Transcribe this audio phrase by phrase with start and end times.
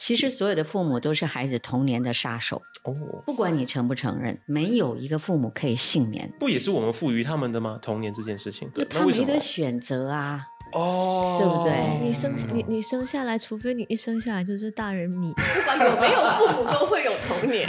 [0.00, 2.94] 其实所有的父母都是孩子童年的杀手哦，
[3.26, 6.32] 不管你承不承认，没有一个父母可以幸免。
[6.40, 7.78] 不也是我们赋予他们的吗？
[7.82, 10.42] 童年这件事情，他没得选择啊，
[10.72, 12.00] 哦，对不对？
[12.00, 17.68] 你生你你生下来，除非你一生下来就是大人米，不管有没有父母，都会有童年。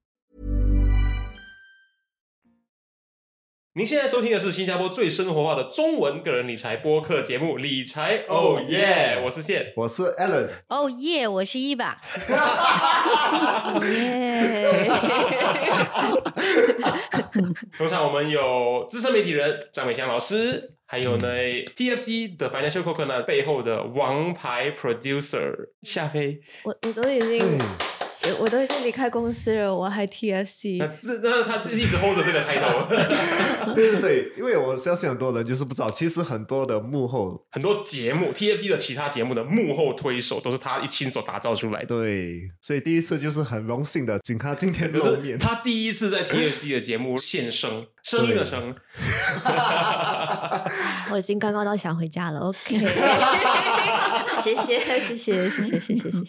[3.73, 12.01] 您现在收听的是新加坡最生活化的中文个人理财播客节目《理财哦耶》，我是谢，我是 Alan，哦耶，我是伊爸。
[17.77, 21.29] 通常我们有资深媒体人张美香老师，还有呢
[21.73, 27.57] TFC 的 Financial c o c o 呢背后的王牌 Producer 夏飞，我我都已经。
[28.39, 30.77] 我都已经离开公司了，我还 TFC。
[30.77, 32.87] 那这那他一直 hold 着这个 title。
[33.73, 41.87] 对对对，因为我相信很多人就是不知道，其实很多的幕后很多节目 TFC 的其他节目的幕后推手都是他一亲手打造出来的。
[41.87, 45.37] 对，所以第一次就是很荣幸的请他今天露面。
[45.37, 48.75] 他第一次在 TFC 的节目现身，声音的声。
[51.11, 52.39] 我已经刚刚都想回家了。
[52.39, 52.77] OK，
[54.41, 56.23] 谢谢 谢谢谢谢谢谢谢谢。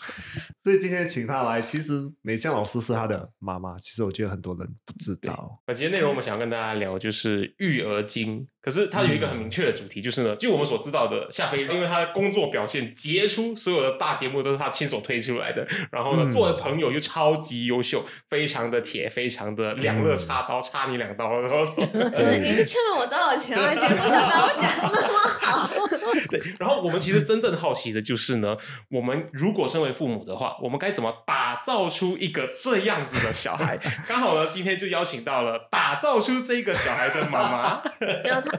[0.62, 3.76] 所以今天请他来，其实美香老师是他的妈妈。
[3.78, 5.60] 其实我觉得很多人不知道。
[5.66, 15.66] 那今天内容我们想要跟大家聊就是育儿经，可是他有一个很明确的主题，就是呢，就我们所知道的夏飞，因为他的工作表现杰出，所有的大节目都是他亲手推出来的。
[15.90, 21.32] 然后呢，做的朋友又超级优秀，非常的铁，非常的两肋插刀，插你两刀。
[21.34, 21.64] 然后
[22.40, 23.74] 你是欠了我多少钱啊？
[23.74, 25.68] 节目上把我讲那么好。
[26.30, 28.56] 对，然后我们其实真正好奇的就是呢，
[28.90, 30.52] 我们如果身为父母的话。
[30.62, 33.76] 我们该怎么打造出一个这样子的小孩？
[34.06, 37.82] 刚好呢，今天就邀请到了打造出这个小孩的妈妈。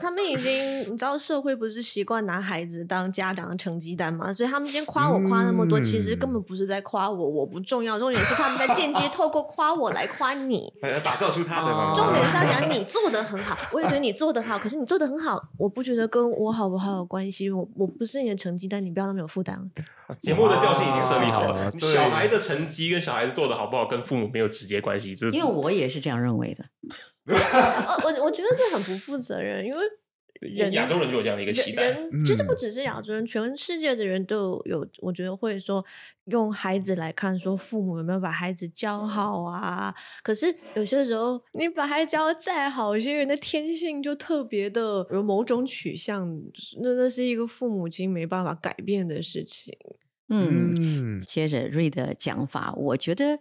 [0.01, 4.31] 他们已经你知道，社会不是习惯拿孩子当家长的成绩单吗？
[4.33, 7.97] 所以他们先夸我夸那么多，其实根本不是在夸我，我不重要。
[7.99, 11.95] 重点是他们在间接透过夸我来夸你，打造出他的妈妈。
[11.95, 14.57] 重点是要讲你做的很好，我也觉得你做的好。
[14.57, 17.49] 可是你做的很好，我不觉得跟我好不好有关系。
[17.49, 19.71] 我我不是你的成绩单，你不要那么有负担。
[20.19, 25.15] 节目的调性已经设立好了，小孩的成绩跟小孩子做的好不好跟父母没有直接关系。
[25.31, 26.65] 因为我也是这样认为的。
[28.03, 29.79] 我我觉得这很不负责任，因为。
[30.73, 34.85] 亚洲人就有这样的一个期待，其实不只是亚洲人，全世界的人都有。
[34.99, 35.85] 我觉得会说
[36.25, 39.95] 用孩子来看，说父母有没有把孩子教好啊？
[40.21, 46.27] 可是有些时候，你把孩子教的再好，有些人的天性就特别的有某种取向，
[46.81, 49.73] 那那是一个父母亲没办法改变的事情。
[50.35, 53.37] 嗯，接着瑞的讲法，我觉得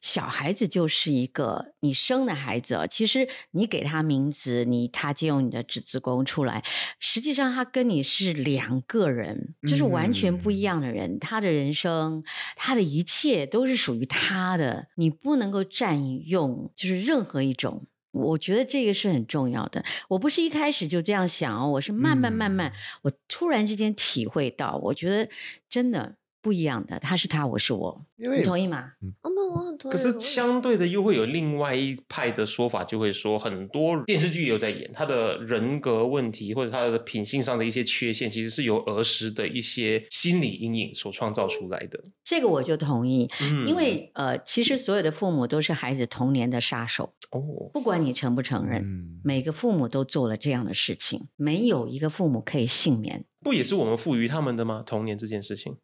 [0.00, 2.86] 小孩子就是一个你生的孩子哦。
[2.86, 6.62] 其实你给他名字，你他借用你的子子宫出来，
[7.00, 11.18] 实际上他跟你是两个人，就是完全不一样的人。
[11.18, 12.22] 他的人生，
[12.54, 17.88] 他的一切都是属于他的，你不能够占用，就是任何一种。
[18.12, 19.84] 我觉得这个是很重要的。
[20.08, 25.28] 我不是一开始就这样想哦，我是慢慢慢慢，我突然之间体会到，我觉得
[25.68, 26.14] 真的。
[26.46, 28.92] 不一样的，他是他，我是我，你同意吗？
[29.02, 29.12] 嗯，
[29.52, 29.92] 我很同意。
[29.92, 42.00] 可是相对的，又会有另外一派的说法，就会说很多电视剧也有在演他的人格问题，或者他的品性上的一些缺陷，其实是由儿时的一些心理阴影所创造出来的。
[42.22, 43.28] 这个我就同意，
[43.66, 47.42] 因为呃，其实所有的父母都是孩子童年的杀手哦，
[47.72, 48.84] 不管你承不承认，
[49.24, 53.24] 每个父母都做了这样的事情，没有一个父母可以幸免。
[53.40, 54.82] 不也是我们赋予他们的吗？
[54.84, 55.76] 童年这件事情。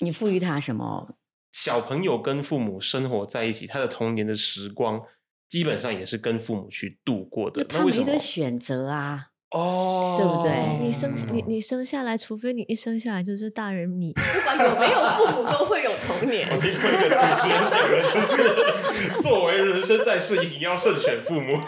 [0.00, 1.14] 你赋予他什么？
[1.52, 5.02] 小朋友跟父母生活在一起，他的童年的时光
[5.48, 7.64] 基本上也是跟父母去度过的。
[7.64, 10.78] 他没得选择啊，哦，对不对？
[10.80, 16.48] 你生你你生下来，除非你一生下来就是大人你，不管有没有父母，都会有童年。
[16.50, 21.58] 我听过一个主持人讲的，就是作为人生在世，你要慎选父母。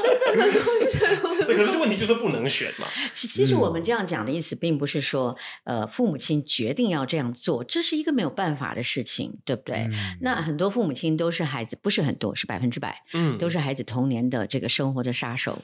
[0.00, 1.46] 真的能够选？
[1.46, 2.86] 对，可是问题就是不能选嘛。
[3.12, 9.76] 其其实我嗯们这样讲的意思，并不是说，呃，父母亲决定要这样做，这是一个没有办法的事情，对不对？
[9.90, 15.58] 嗯那很多父母亲都是孩子，不是很多，是百分之百，嗯都是孩子童年的这个生活的杀手。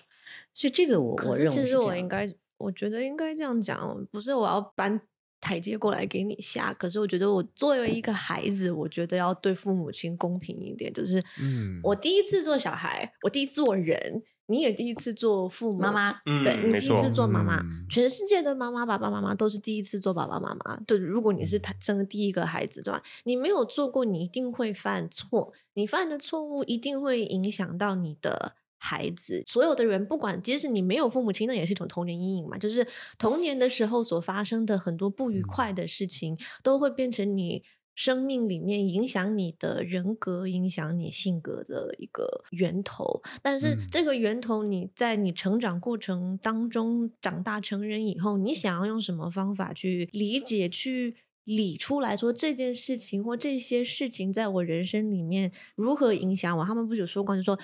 [0.54, 5.00] 所以这个我我认为其实我应该，我觉得应该这样讲，不是我要搬
[5.40, 15.92] 台阶过来给你下，可是我觉得我作为一个孩子，我觉得要对父母亲公平一点，就是，嗯我第一次做小孩，我第一次做人，你也第一次做父母妈。
[15.92, 20.76] 妈，嗯对你第一次做妈妈，嗯全世界的妈妈、爸爸妈妈都是第一次做爸爸妈妈。
[20.86, 23.02] 对，如果你是他生的第一个孩子，对吧？
[23.24, 29.44] 你没有做过，你一定会犯错，你犯的错误一定会影响到你的孩子。
[29.46, 32.56] 所有的人，不管即使你没有父母亲，那也是一种童年阴影嘛。
[32.56, 32.86] 就是
[33.18, 37.62] 童年的时候所发生的很多不愉快的事情，都会变成你。
[37.98, 56.64] 生命里面影响你的人格、影响你性格的一个源头，但是嗯这个源头，你在你成长过程当中长大成人以后，你想要用什么方法去理解、去理出来说这件事情或这些事情在我人生里面如何影响我？
[56.64, 57.58] 他们不是有说过，就说。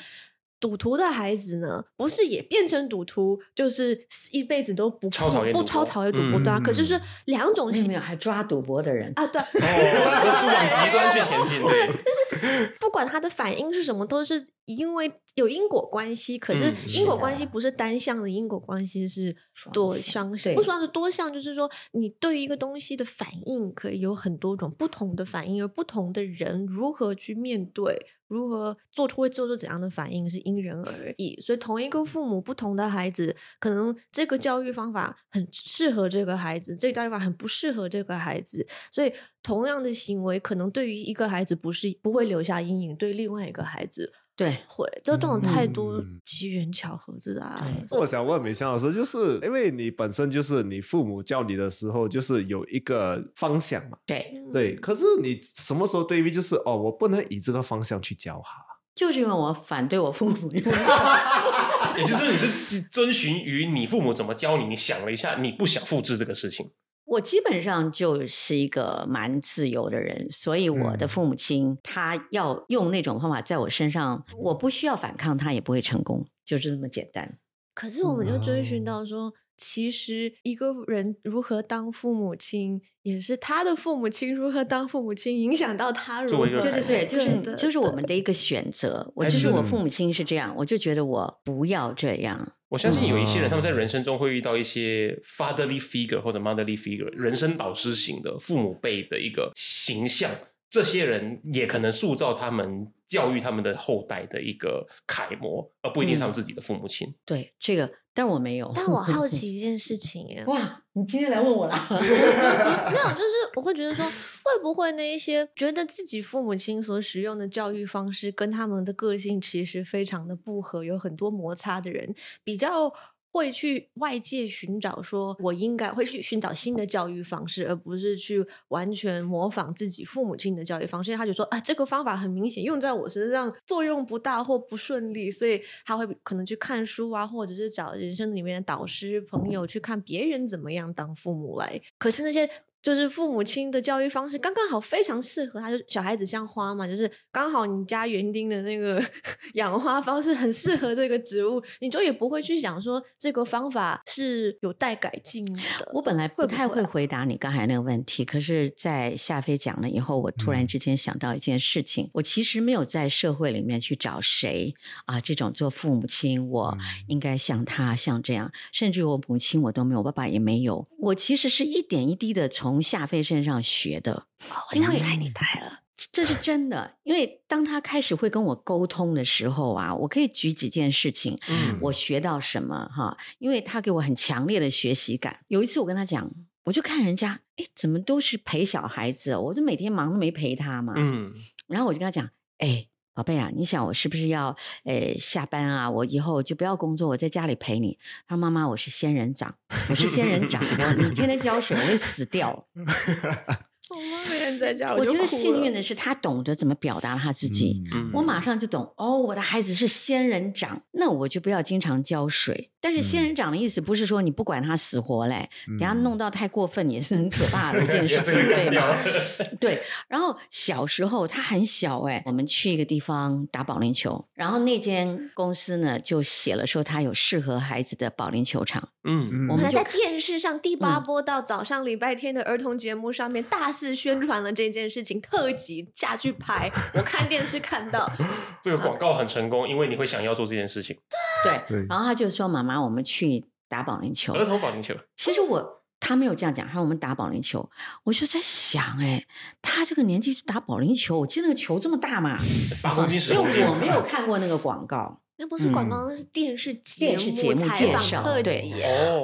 [0.60, 6.58] 赌徒的孩子呢，不是也变成赌徒，就是一辈子都不超讨厌不超讨厌赌博的啊。
[6.58, 16.38] 可是是嗯两种性没有，还抓赌博的人，啊，对，哦，就往极端去前进，对， 不管他的反应是什么，都是因为有因果关系。
[16.38, 28.06] 可是嗯因果关系不是单向的，因果关系是双多向向不双是多向，就是说你对于一个东西的反应可以有很多种不同的反应，而不同的人如何去面对。
[28.28, 39.12] 如何做出会做出怎样的反应是因人而 异，所以同一个父母不同的孩子，可能这个教育方法很适合这个孩子，这个教育方法很不适合这个孩子，所以
[39.42, 44.86] 同样的行为，可能对于一个孩子不是不会留下阴影，对另外一个孩子对，会。
[45.04, 54.74] 就这种太多嗯机缘巧合之啊对，我想问美香老师，就是因为你本身就是你父母教你的时候，就是有一个方向嘛，对，嗯对。
[54.76, 58.56] 可是你什么时候对于就是哦，我不能以这个方向去教他，
[58.94, 66.70] 就是因为我反对我父母，也就是你是遵循于你父母怎么教你，你想了一下，你不想复制这个事情，
[67.04, 77.38] 我基本上就是一个蛮自由的人，所以我的嗯父母亲他要用那种方法在我身上，我不需要反抗，他也不会成功，就是这么简单。
[77.74, 86.46] 可是我们就追寻哦到说，其实一个人如何当父母亲，也是他的父母亲如何当父母亲影响到他如何。
[86.46, 89.12] 对对对，就是就是我们的一个选择。
[89.14, 92.52] 我就是我父母亲是这样，我就觉得我不要这样。
[92.68, 100.28] 我相信有一些人，哦他们在人生中会遇到一些 fatherly figure 或者 motherly figure 人生导师型的父母辈的一个形象，
[100.68, 107.14] 这些人也可能塑造他们教育他们的后代的一个楷模，而不一定是他们自己的父母亲。
[107.24, 108.72] 对这个，但我没有。
[108.74, 111.86] 但我好奇 一件事情耶，哇，你今天来问我啦？
[111.90, 122.14] 没有，就是我会觉得说，会不会那一些觉得自己父母亲所使用的教育方式跟他们的个性其实非常的不合，有很多摩擦的人，
[122.44, 122.92] 比较
[123.34, 131.16] 会去外界寻找说，我应该会去寻找新的教育方式，而不是去完全模仿自己父母亲的教育方式。
[131.16, 141.82] 他就说啊，这个方法很明显用在我身上作用不大或不顺利，所以他会可能去看书啊，或者是找人生里面的导师朋友去看别人怎么样当父母来。
[141.98, 142.48] 可是那些
[142.84, 149.02] 就是父母亲的教育方式刚刚好非常适合他，就小孩子像花嘛，就是刚好你家园丁的那个
[149.54, 155.62] 养花方式很适合这个植物，你就也不会去想说这个方法是有待改进的。
[155.94, 160.66] 我本来不太会回答你刚才那个问题，可是，在夏飞讲了以后，我突然嗯。
[160.74, 164.74] 之间想到一件事情：我其实没有在社会里面去找谁
[165.06, 166.80] 啊，这种做父母亲，我嗯。
[167.06, 174.26] 应该像他像这样，甚至我母亲我都没有，我爸爸也没有，我其实是一点一滴的从夏飞身上学的。
[174.70, 175.80] 我想拆你台了。
[176.10, 185.38] 这是真的，因为当他开始会跟我沟通的时候啊，我可以举几件事情，嗯我学到什么哈，因为他给我很强烈的学习感。
[185.46, 186.28] 有一次我跟他讲，
[186.64, 190.94] 我就看人家，哎，怎么都是陪小孩子哦，我就每天忙都没陪他嘛。
[190.96, 191.32] 嗯，
[191.68, 192.28] 然后我就跟他讲，
[192.58, 197.96] 哎，宝贝啊，你想我是不是要，呃，下班啊，我以后就不要工作，我在家里陪你。
[198.26, 199.54] 他说妈妈，我是仙人掌，
[199.88, 202.66] 我是仙人掌，我你天天浇水，我会死掉。
[203.88, 204.18] 好吗？
[204.30, 207.82] 没人在家，我觉得幸运的是，他懂得怎么表达他自己。
[207.92, 212.70] 嗯我马上就懂哦，我的孩子是仙人掌，那我就不要经常浇水。
[212.80, 218.96] 但是仙人掌的意思不是说你不管他死活嘞，等下弄到太过分也是很可怕的一件 事情，对吗？
[219.58, 219.82] 对。
[220.06, 236.70] 然后小时候他很小哎、我们去一个地方打保龄球，然后那间公司呢就写了说他有适合孩子的保龄球场，嗯，嗯我们在电视上第八嗯波到早上礼拜天的儿童节目上面大肆宣传了这件事情，特辑下去拍。
[236.94, 238.10] 我看电视看到，
[238.62, 240.98] 这个广告很成功，因为你会想要做这件事情。
[241.44, 241.60] 对。
[241.68, 247.68] 对然后他就说：“妈妈，我们去打保龄球。”儿童保龄球，其实我他没有这样讲，他说我们打保龄球，
[248.04, 249.24] 我就在想，哎，
[249.62, 252.36] 他这个年纪去打保龄球，我记得那个球这么大嘛，
[252.82, 258.70] 八公斤、十因公斤为，我没有看过那个广告，那不是广告，那是电视节电视节目采访介绍特对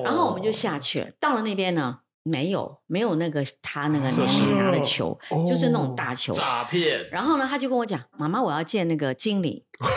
[0.05, 1.99] 然后我们就下去了，到了那边呢。
[2.23, 6.35] 没有，没有那个他那个年龄拿的球，就是那种哦大球。
[6.35, 7.09] 诈骗。
[7.11, 9.89] 然后呢，他就跟我讲：“妈妈，我要见那个经理那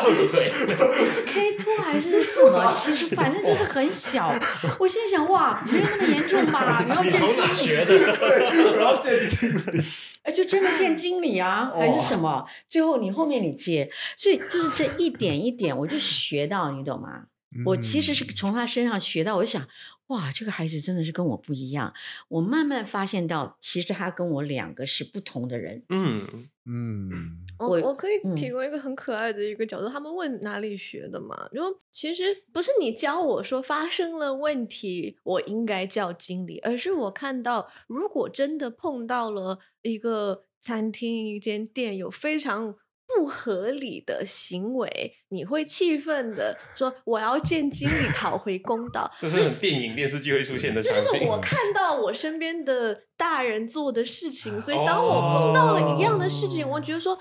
[0.00, 0.50] 时候几岁？
[1.80, 2.72] 还是什么？
[2.76, 4.34] 其实反正就是很小。
[4.78, 6.82] 我心想：哇，没有那么严重吧？
[6.84, 7.20] 你要见
[7.54, 7.72] 经理？
[8.76, 9.84] 然后见经理，
[10.22, 12.46] 哎，就真的见经理啊，还是什么？
[12.66, 17.24] 最后你后面你接，所以就是这一点一点，我就学到，你懂吗？
[17.66, 19.68] 我其实是从他身上学到，我就想，
[20.06, 21.92] 哇，这个孩子真的是跟我不一样。
[22.28, 25.82] 我慢慢发现到，其实他跟我两个是不同的人。
[25.90, 27.10] 嗯，嗯，
[27.58, 31.48] 我我我可以嗯提供一个很可爱的一个角度，他们问哪里学的嘛？
[31.52, 42.76] 就其实不是你教我说发生了问题，我应该叫经理，而是我看到如果真的碰到了一个餐厅、一间店有非常
[43.14, 49.10] 不合理的行为，你会气愤的说我要见经理讨回公道。
[49.20, 51.02] 这是很电影、电视剧会出现的 场景。
[51.04, 57.18] 这就是我看到我身边的大人做的事情，所以当我碰到了一样的事情，我觉得说，哦，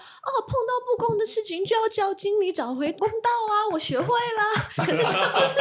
[0.48, 4.44] 碰到不公的事情就要叫经理找回公道啊，我学会啦。
[4.84, 5.54] 可是这不是，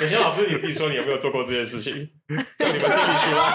[0.00, 2.08] 美贤老师，你自己说你有没有做过这件事情？
[2.56, 3.52] 叫你们经理出来。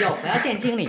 [0.00, 0.88] 有，我要见经理。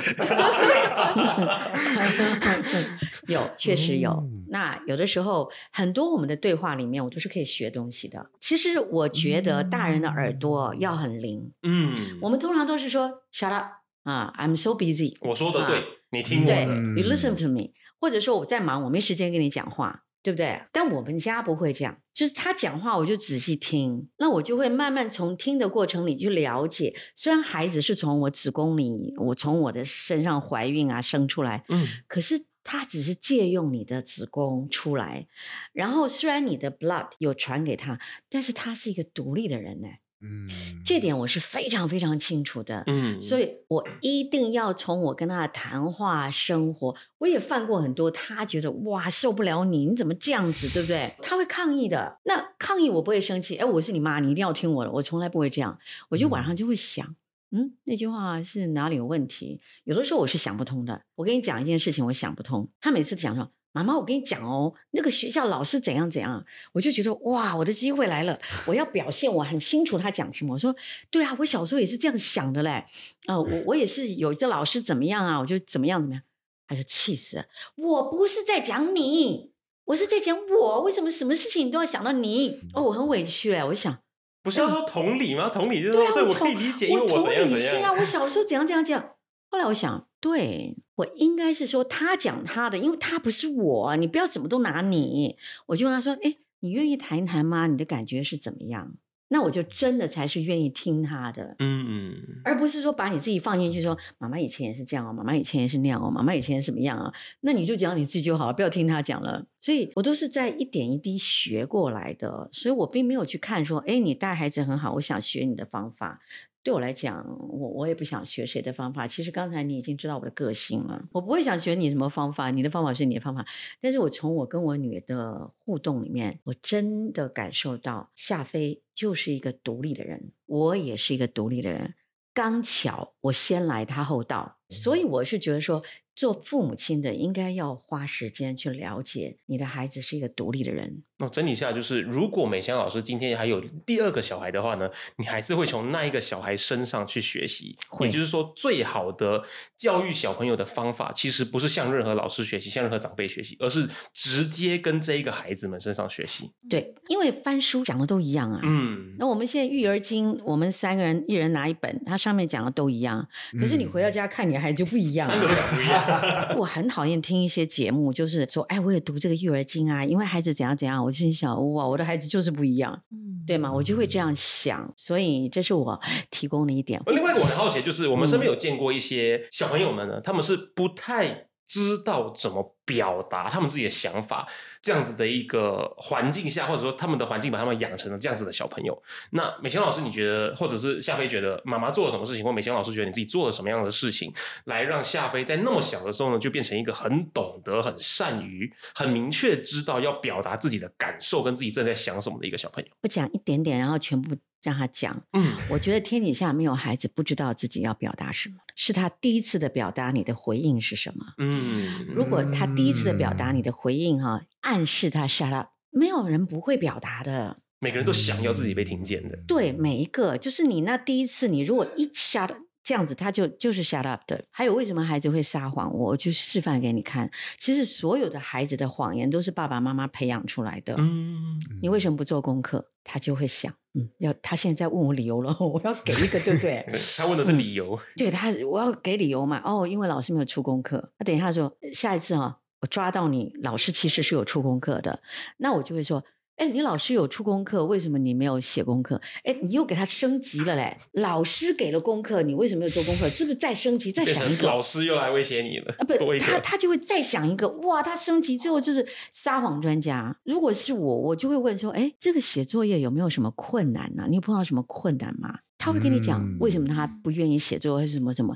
[3.28, 4.12] 有，确实有。
[4.12, 8.30] 嗯那有的时候，很多我们的对话里面，我都是可以学东西的。
[8.40, 11.52] 其实我觉得大人的耳朵要很灵。
[11.64, 13.66] 嗯，我们通常都是说 “shut up”
[14.04, 15.16] 啊，“I'm so busy”。
[15.22, 16.76] 我说的对，你听我对的。
[17.02, 20.62] ，you listen to me，或者说我在忙，我没时间跟你讲话，对不对？
[20.72, 26.94] 但我们家不会这样，就是他讲话我就仔细听，那我就会慢慢从听的过程里去了解。
[27.16, 35.28] 虽然孩子是从我子宫里，我从我的身上怀孕啊生出来，嗯，可是他只是借用你的子宫出来，
[35.74, 39.88] 然后虽然你的 blood 有传给他，但是他是一个独立的人呢。
[40.26, 40.48] 嗯，
[40.86, 42.82] 这点我是非常非常清楚的。
[42.88, 51.12] 嗯，所以我一定要从我跟他的谈话、生活，我也犯过很多，他觉得哇受不了你，你怎么这样子，对不对？
[51.22, 52.20] 他会抗议的。
[52.24, 55.78] 那抗议我不会生气，哎，我是你妈，你一定要听我的，我从来不会这样。
[56.08, 57.16] 我就晚上就会想，嗯，
[57.56, 59.62] 嗯那句话是哪里有问题？
[59.84, 61.04] 有的时候我是想不通的。
[61.16, 62.70] 我跟你讲一件事情，我想不通。
[62.82, 63.52] 他每次讲说。
[63.76, 70.54] 妈妈，我跟你讲哦，那个学校老师怎样怎样，我就觉得哇，我的机会来了，我要表现我很清楚他讲什么。
[70.54, 70.76] 我说，
[71.10, 72.86] 对啊，我小时候也是这样想的嘞。
[73.26, 76.22] 啊、我我也是有一个老师怎么样啊，我就怎么样怎么样，
[76.68, 77.46] 他就气死了。
[77.78, 79.50] 我不是在讲你，
[79.86, 82.60] 我是在讲我，为什么什么事情都要想到你？
[82.76, 83.98] 哦，我很委屈嘞，我想，
[84.44, 85.50] 不是要说同理吗？
[85.50, 87.98] 同理就是对啊，说，对我同可以理解，因为我同怎样怎理心啊，样。
[87.98, 89.16] 我小时候怎样怎样怎样。
[89.50, 95.38] 后来我想，对我应该是说他讲他的，因为他不是我，你不要什么都拿你。
[95.68, 97.68] 我就问他说：“哎，你愿意谈一谈吗？
[97.68, 98.94] 你的感觉是怎么样？”
[99.34, 101.56] 那我就真的才是愿意听他的。
[101.58, 102.14] 嗯，
[102.44, 107.12] 而不是说把你自己放进去说，妈妈以前也是这样哦，妈妈以前也是那样哦，妈妈以前是怎么样啊？
[107.42, 109.44] 那你就讲你自己就好了，不要听他讲了。
[109.60, 116.22] 所以我都是在一点一滴学过来的，所以我并没有去看说，哎，你带孩子很好，我想学你的方法。
[116.64, 119.06] 对我来讲，我我也不想学谁的方法。
[119.06, 123.46] 其实刚才你已经知道我的个性了，我不会想学你什么方法，你的方法是你的方法。
[123.82, 131.94] 但是我从我跟我女儿的互动里面，我真的感受到夏飞就是一个独立的人，我也是一个独立的人。
[132.34, 134.58] 刚巧我先来，他后到。
[134.70, 135.84] 所以我是觉得说，
[136.16, 141.04] 做父母亲的应该要花时间去了解你的孩子是一个独立的人。
[141.20, 147.78] 哦，整理一下，就是如果美香老师今天还有第二个小孩的话呢，你还是会从那一个小孩身上去学习。
[147.90, 149.44] 会也就是说，最好的
[149.78, 156.52] 教育小朋友的方法，其实不是向任何老师学习，向任何长辈学习，而是直接跟这一个孩子们身上学习。
[156.70, 158.60] 对，因为翻书讲的都一样啊。
[158.64, 163.26] 嗯，那我们现在育儿经，我们三个人一人拿一本，它上面讲的都一样。
[163.60, 166.03] 可是你回到家看，你还就不一样、三个讲不一样。
[166.58, 173.72] 我很讨厌听一些节目，就是说，哎，我也读这个育儿经啊，因为孩子怎样怎样，我就心想，哇，我的孩子就是不一样，嗯，对吗？
[173.72, 177.02] 我就会这样想，所以这是我提供的一点。
[177.08, 184.48] 另外一个我很好奇，就是我们身边嗯有见过一些小朋友们呢，他们是不太知道怎么表达他们自己的想法，
[184.82, 189.02] 这样子的一个环境下，或者说他们的环境把他们养成了这样子的小朋友。
[189.32, 194.34] 那美香老师，你觉得，或者是夏飞觉得妈妈做了什么事情，或美香老师觉得你自己做了什么样的事情，
[194.66, 202.90] 来让夏飞在那么小的时候呢，就变成一个很懂得、很善于、很明确知道要表达自己的感受跟自己正在想什么的一个小朋友？
[203.02, 205.22] 不讲一点点，然后全部让他讲。
[205.34, 211.26] 嗯，我觉得天底下没有孩子不知道自己要表达什么，是他第一次的表达，你的回应是什么？
[211.38, 217.58] 嗯，如果他第一次的表达，你的回应哈、暗示他 shut up，没有人不会表达的。
[217.80, 219.38] 每个人都想要自己被听见的。
[219.46, 224.42] 对，每一个就是你那第一次，你如果一 shut up，这样子，他就就是 shut up 的。
[224.50, 225.94] 还有为什么孩子会撒谎？
[225.94, 227.30] 我就示范给你看。
[227.58, 230.96] 其实所有的孩子的谎言都是爸爸妈妈培养出来的。
[230.98, 232.86] 嗯，你为什么不做功课？
[233.04, 236.84] 他就会想，嗯，要他现在在问我理由了， 我要给一个，对不对？
[236.88, 238.00] 对他问的是理由。
[238.18, 239.62] 对他，我要给理由嘛。
[239.64, 241.12] 哦，因为老师没有出功课。
[241.20, 245.20] 那等一下说，下一次哈、我抓到你，老师其实是有出功课的。
[245.58, 246.24] 那我就会说，
[246.64, 249.20] 哎，你老师有出功课，为什么你没有写功课？
[249.44, 250.96] 哎，你又给他升级了嘞。
[251.12, 253.28] 老师给了功课，你为什么没有做功课？
[253.28, 254.66] 是不是再升级，再想一个？
[254.66, 256.14] 老师又来威胁你了，啊，不。
[256.40, 260.34] 他他就会再想一个，哇，他升级之后就是撒谎专家。
[260.46, 265.60] 如果是我，我就会问说，哎，这个写作业有没有什么困难呢、你有碰到什么困难吗？
[265.78, 268.56] 他会跟你讲为什么他不愿意写作业，是什么什么。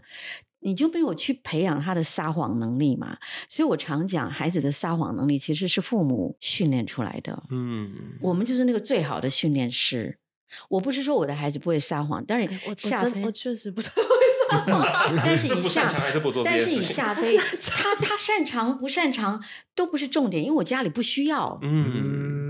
[0.60, 3.18] 你就没有去培养他的撒谎能力嘛？
[3.48, 7.44] 所以我常讲，孩子的撒谎能力其实是父母训练出来的。
[7.50, 10.18] 嗯，我们就是那个最好的训练师。
[10.70, 14.02] 我不是说我的孩子不会撒谎，当然哎我我夏飞确实不太会
[14.50, 14.82] 撒 谎。
[15.18, 17.38] 但是是你夏不擅长还是不做这但是你件事情夏 飞，
[17.70, 19.44] 他他擅长不擅长
[19.76, 22.47] 都不是重点，因为我家里不需要，嗯，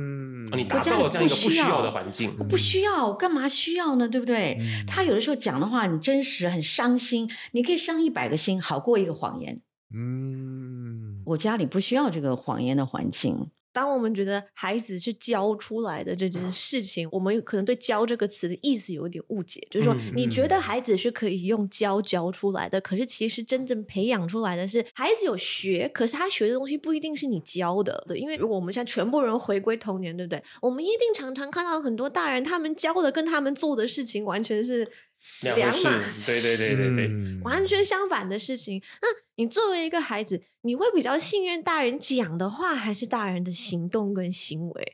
[0.48, 4.08] 嗯哦你打造了这样一个不需要的环境，我不需要，我干嘛需要呢？
[4.08, 4.58] 对不对？
[4.60, 9.62] 嗯他有的时候讲的话很真实，很伤心，你可以伤一百个心，好过一个谎言。
[9.94, 13.48] 嗯，我家里不需要这个谎言的环境。
[13.78, 28.04] 当我们觉得孩子是教出来的这件事情，我们可能对“教”这个词的意思有一点误解，就是说嗯你觉得孩子是可以用教教出来的，可是其实真正培养出来的是孩子有学，可是他学的东西不一定是你教的。
[28.08, 30.44] 对，因为如果我们现在全部人回归童年，对不对？
[30.60, 34.90] 我们一定常常看到很多大人他们教的跟他们做的事情完全是
[35.42, 38.82] 两码事对对对对对，嗯完全相反的事情。
[39.02, 44.94] 那你作为一个孩子，你会比较信任大人讲的话，还是大人的行动跟行为？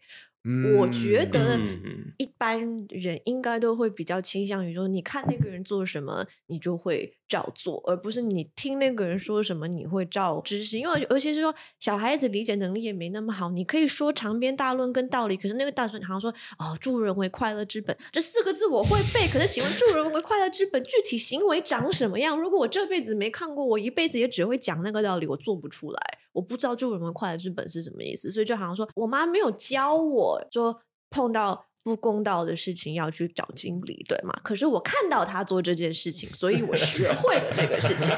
[0.78, 2.60] 我觉得嗯一般
[2.90, 10.82] 人应该都会比较倾向于说，你看那个人做什么，你就会照做，而不是你听那个人说什么，你会照执行。
[10.82, 22.40] 因为尤其是说小孩子理解能力也没那么好，你可以说长篇大论跟道理，可是那个大论好像说哦，助人为快乐之本这四个字我会背，可是请问助人为快乐之本具体行为长什么样？
[22.40, 26.00] 如果我这辈子没看过，我一辈子也只会讲那个道理，我做不出来，
[26.34, 31.66] 我不知道助人为快乐之本是什么意思，所以就好像说我妈没有教我说碰到。
[31.84, 34.34] 不公道的事情要去找经理，对吗？
[34.44, 38.10] 可是我看到他做这件事情，所以我学会了这个事情。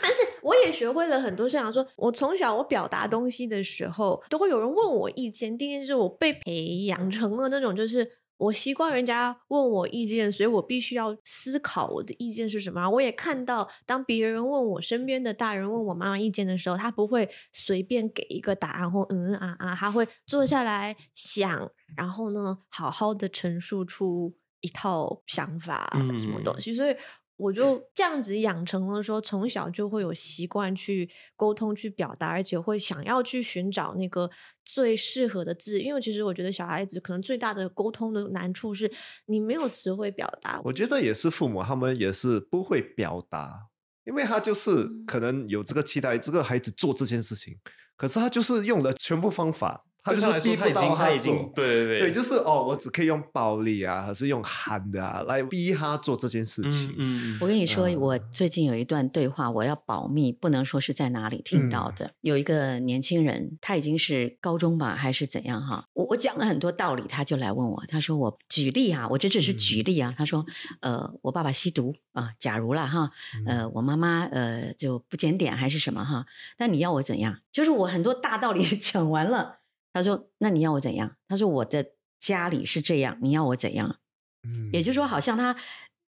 [0.00, 1.72] 但是我也学会了很多事情。
[1.72, 5.58] 说，我从小我表达东西的时候，都会有人问我意见。
[5.58, 12.88] 第一就是我被培养成了那种，就是我习惯人家问我意见，所以我必须要思考我的意见是什么。
[12.88, 26.74] 我也看到，当别人问我身边的大人问我妈妈意见的时候，他不会随便给一个答案或嗯嗯啊啊，他会坐下来想，然后呢，好好的陈述出一套想法，什么东西。
[26.74, 26.94] 所以
[27.38, 34.28] 我就这样子养成了说，从小就会有习惯去沟通、去表达，而且会想要去寻找那个
[34.64, 35.80] 最适合的字。
[35.80, 38.90] 因为其实我觉得小孩子可能最大的沟通的难处是
[39.26, 40.60] 你没有词汇表达。
[40.64, 43.68] 我觉得也是父母他们也是不会表达，
[44.04, 47.56] 因为他就是嗯可能有这个期待，这个孩子做这件事情，
[47.96, 56.88] 可是他就是用了全部方法，他就是逼不到他已经他已做经对对对对，就是哦，我只可以用暴力啊，还是用喊的啊来逼他做这件事情。
[56.96, 62.12] 嗯嗯我跟你说，嗯我最近有一段对话，我要保密，不能说是在哪里听到的。
[62.20, 65.84] 有一个年轻人，他已经是高中吧，还是怎样哈？
[65.92, 70.14] 我我讲了很多道理，他就来问我，他说我举例啊，我这只是举例啊。
[70.16, 70.44] 他说，
[70.80, 73.10] 呃，我爸爸吸毒啊，假如啦哈，
[73.46, 76.24] 呃，我妈妈呃就不检点还是什么哈，
[76.56, 77.38] 但你要我怎样？
[77.52, 79.57] 就是我很多大道理 讲完了，
[79.98, 81.16] 他说，那你要我怎样？
[81.28, 83.98] 他说我的家里是这样，你要我怎样？
[84.44, 85.56] 嗯也就是说，好像他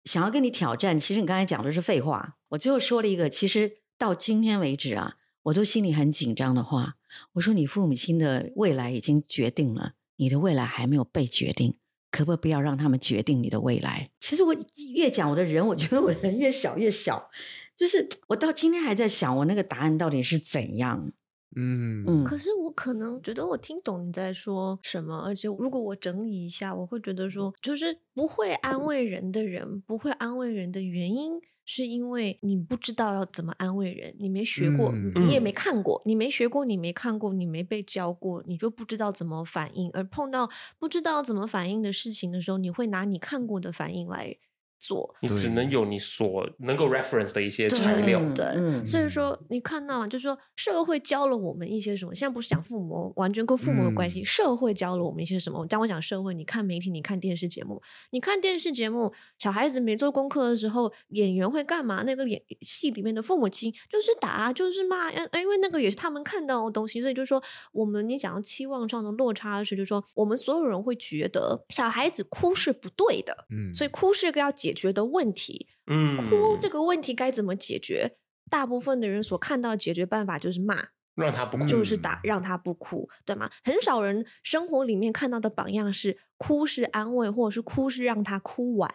[0.04, 2.36] 想要跟你挑战，其实你刚才讲的是废话。
[2.50, 6.96] 我最后说了一个，其实到今天为止啊，我都心里很紧张的话。
[7.32, 11.76] 我说，你父母亲的未来已经决定了，你的未来还没有被决定，
[12.10, 14.10] 可不可以不要让他们决定你的未来？
[14.20, 14.54] 其实我
[14.94, 17.30] 越讲我的人，我觉得我人越小越小，
[17.76, 21.10] 就是我到今天还在想，我那个答案到底是怎样？
[21.56, 22.04] 嗯。
[22.06, 35.52] 嗯，可是我可能觉得我听懂你在说什么，而且如果我整理一下，我会觉得说，就是不会安慰人的人，不会安慰人的原因，是因为你不知道要怎么安慰人，你没学过，嗯你也没。
[35.52, 44.36] 看过，你没学过，你没看过，你没被教过，你就不知道怎么反应，而碰到不知道怎么反应的事情的时候，你会拿你看过的反应来
[44.80, 48.18] 做，你只能有你所能够 reference 的一些材料。
[48.20, 50.08] 嗯对，嗯所以说你看到吗？
[50.08, 52.14] 就是说社会教了我们一些什么？
[52.14, 54.22] 现在不是讲父母，完全跟父母有关系。
[54.22, 55.66] 嗯社会教了我们一些什么？
[55.66, 62.02] 当我讲社会，你看媒体，你看电视节目，你看电视节目，小孩子没做功课的时候，演员会干嘛？
[62.04, 75.68] 那个演戏里面的父母亲就是打，就是骂，呃，因为那个也是他们看到的东西，所以就是说，我们你讲到期望上的落差是，就是说，我们所有人会觉得小孩子哭是不对的，嗯所以哭是个要解决的问题。
[75.86, 78.16] 嗯，哭这个问题该怎么解决？
[78.48, 83.50] 大部分的人所看到的解决办法就是骂，让他不哭，就是打，让他不哭，对吗？
[83.64, 88.90] 很少人生活里面看到的榜样是哭是安慰，或者是哭是让他哭完，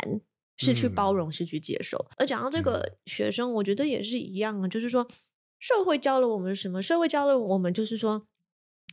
[0.58, 2.06] 是去包容，是去接受。
[2.18, 5.08] 而讲到这个学生，我觉得也是一样啊，就是说
[5.60, 6.82] 社会教了我们什么？
[6.82, 8.26] 社会教了我们就是说，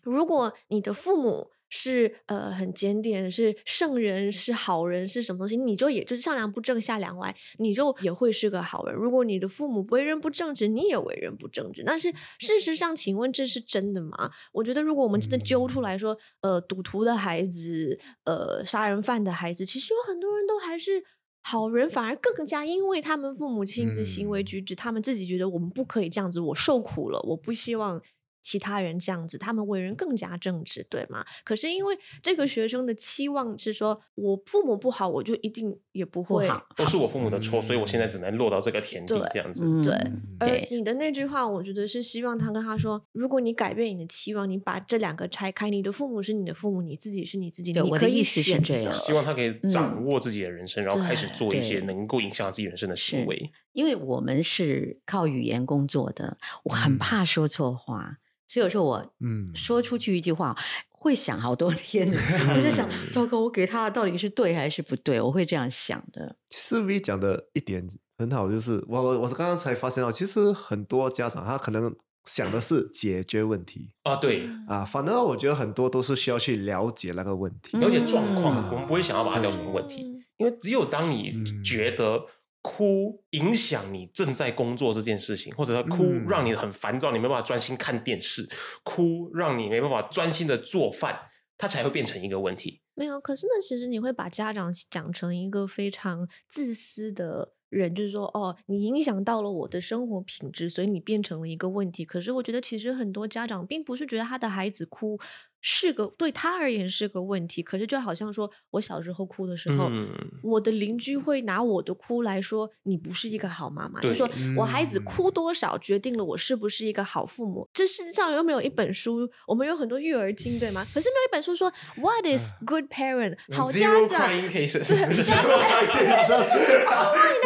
[0.03, 1.52] 如果你的父母。
[1.75, 5.57] 是呃很检点，是圣人，是好人，是什么东西？
[5.57, 8.95] 你就也就是上梁不正下梁歪，你就也会是个好人。
[8.95, 11.83] 如果你的父母为人不正直，你也为人不正直。
[11.83, 14.31] 但是事实上，请问这是真的吗？
[14.53, 21.03] 我觉得，如果我们真的揪出来说，呃，赌徒的孩子，呃，杀人犯的孩子，其实有很多人都还是。
[21.45, 28.01] 好人反而更加，因为他们父母亲的行为举止，他们自己觉得我们不可以这样子，我受苦了，我不希望
[28.43, 31.25] 其他人这样子，他们为人更加正直，对吗？
[31.45, 39.65] 可是因为这个学生的期望是说，我父母不好，我就一定也不会好都是我父母的错，所以我现在只能落到这个田地这样子。
[39.65, 39.95] 嗯对
[40.41, 53.51] 而，你的那句话，我觉得是希望他跟他说，如果你改变你的期望，你把这两个拆开，你的父母是你的父母，你自己是你自己，对你可以选这样择希望他可以掌握自己的人生，然后开始做一些能够影响自己人生的行为。
[53.73, 58.19] 因为我们是靠语言工作的，我很嗯怕说错话，
[58.53, 60.55] 所以有时候我嗯说出去一句话
[60.91, 62.07] 会想好多天，
[62.55, 65.19] 我就想，糟糕，我给他的到底是对还是不对？
[65.19, 66.37] 我会这样想的。
[66.51, 67.83] 其实 V 讲的一点
[68.19, 77.79] 很好，就是我我我刚刚才发现到，其实很多家长他可能想的是解决问题啊，对，啊，反而我觉得很多都是需要去了解那个问题。
[77.79, 82.21] 了解状况，嗯我们不会想要把它叫什么问题，嗯因为只有当你嗯觉得
[82.63, 88.49] 哭影响你正在工作这件事情，或者他哭嗯让你很烦躁，你没办法专心看电视，
[88.85, 91.19] 哭让你没办法专心的做饭，
[91.59, 92.81] 它才会变成一个问题。
[92.95, 102.05] 没有，可是呢，其实你会把家长讲成一个非常自私的人，就是说，哦，你影响到了我的生活品质，所以你变成了一个问题。
[102.05, 105.19] 可是我觉得，其实很多家长并不是觉得他的孩子哭
[105.63, 110.11] 是个对他而言是个问题，可是就好像说我小时候哭的时候，嗯
[110.43, 117.67] 我的邻居会拿我的哭来说你不是一个好妈妈，就说我孩子嗯哭多少决定了我是不是一个好父母。
[117.73, 119.31] 这世界上有没有一本书？
[119.47, 120.85] 我们有很多育儿经，对吗？
[120.93, 124.29] 可是没有一本书说 What is good parent 好家长。
[124.35, 124.59] 你的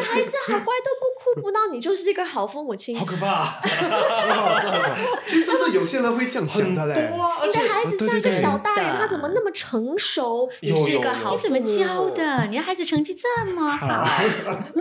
[0.02, 2.97] 孩子好乖，都不哭不到，你就是一个好父母亲。
[2.99, 3.61] 好可怕，
[5.27, 7.11] 其实是有些人会这样讲的嘞。
[7.47, 10.49] 你的孩子像一个小大人，他怎么那么成熟？
[10.61, 11.57] 你是一个好父母。
[11.57, 12.47] 你怎么教的？
[12.47, 14.05] 你的孩子成绩这么好？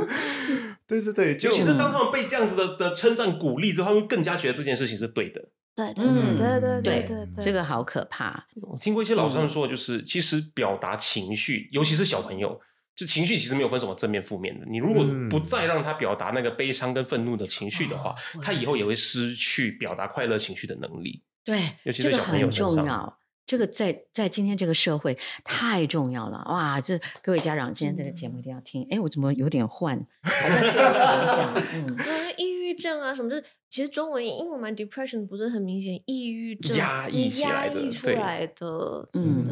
[0.87, 5.41] 对对对，就其实当他们被这样子的的称赞鼓励之后，他们更加觉得这件事情是对的。
[5.75, 8.45] 对对嗯对对对对对对，这个好可怕。
[8.61, 12.61] 我听过一些老师们说，就是、其实表达情绪，尤其是小朋友，
[12.95, 14.65] 就情绪其实没有分什么正面负面的。
[14.65, 21.21] 你如果嗯不再让他表达那个悲伤跟愤怒的情绪的话，哦他以后也会失去表达快乐情绪的能力。
[21.43, 23.19] 对，尤其这个是小朋友很身上重要。
[23.45, 26.81] 这个在在今天这个社会太重要了哇！
[26.81, 28.87] 这各位家长今天这个节目一定要听。
[28.89, 29.95] 哎，我怎么有点换？
[30.23, 31.95] 好像是这样嗯，
[32.39, 39.45] 抑郁症啊什么，就是其实中文英文嘛 depression 不是很明显，抑郁症压抑起来的压抑出对来的，嗯。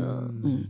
[0.44, 0.70] 嗯，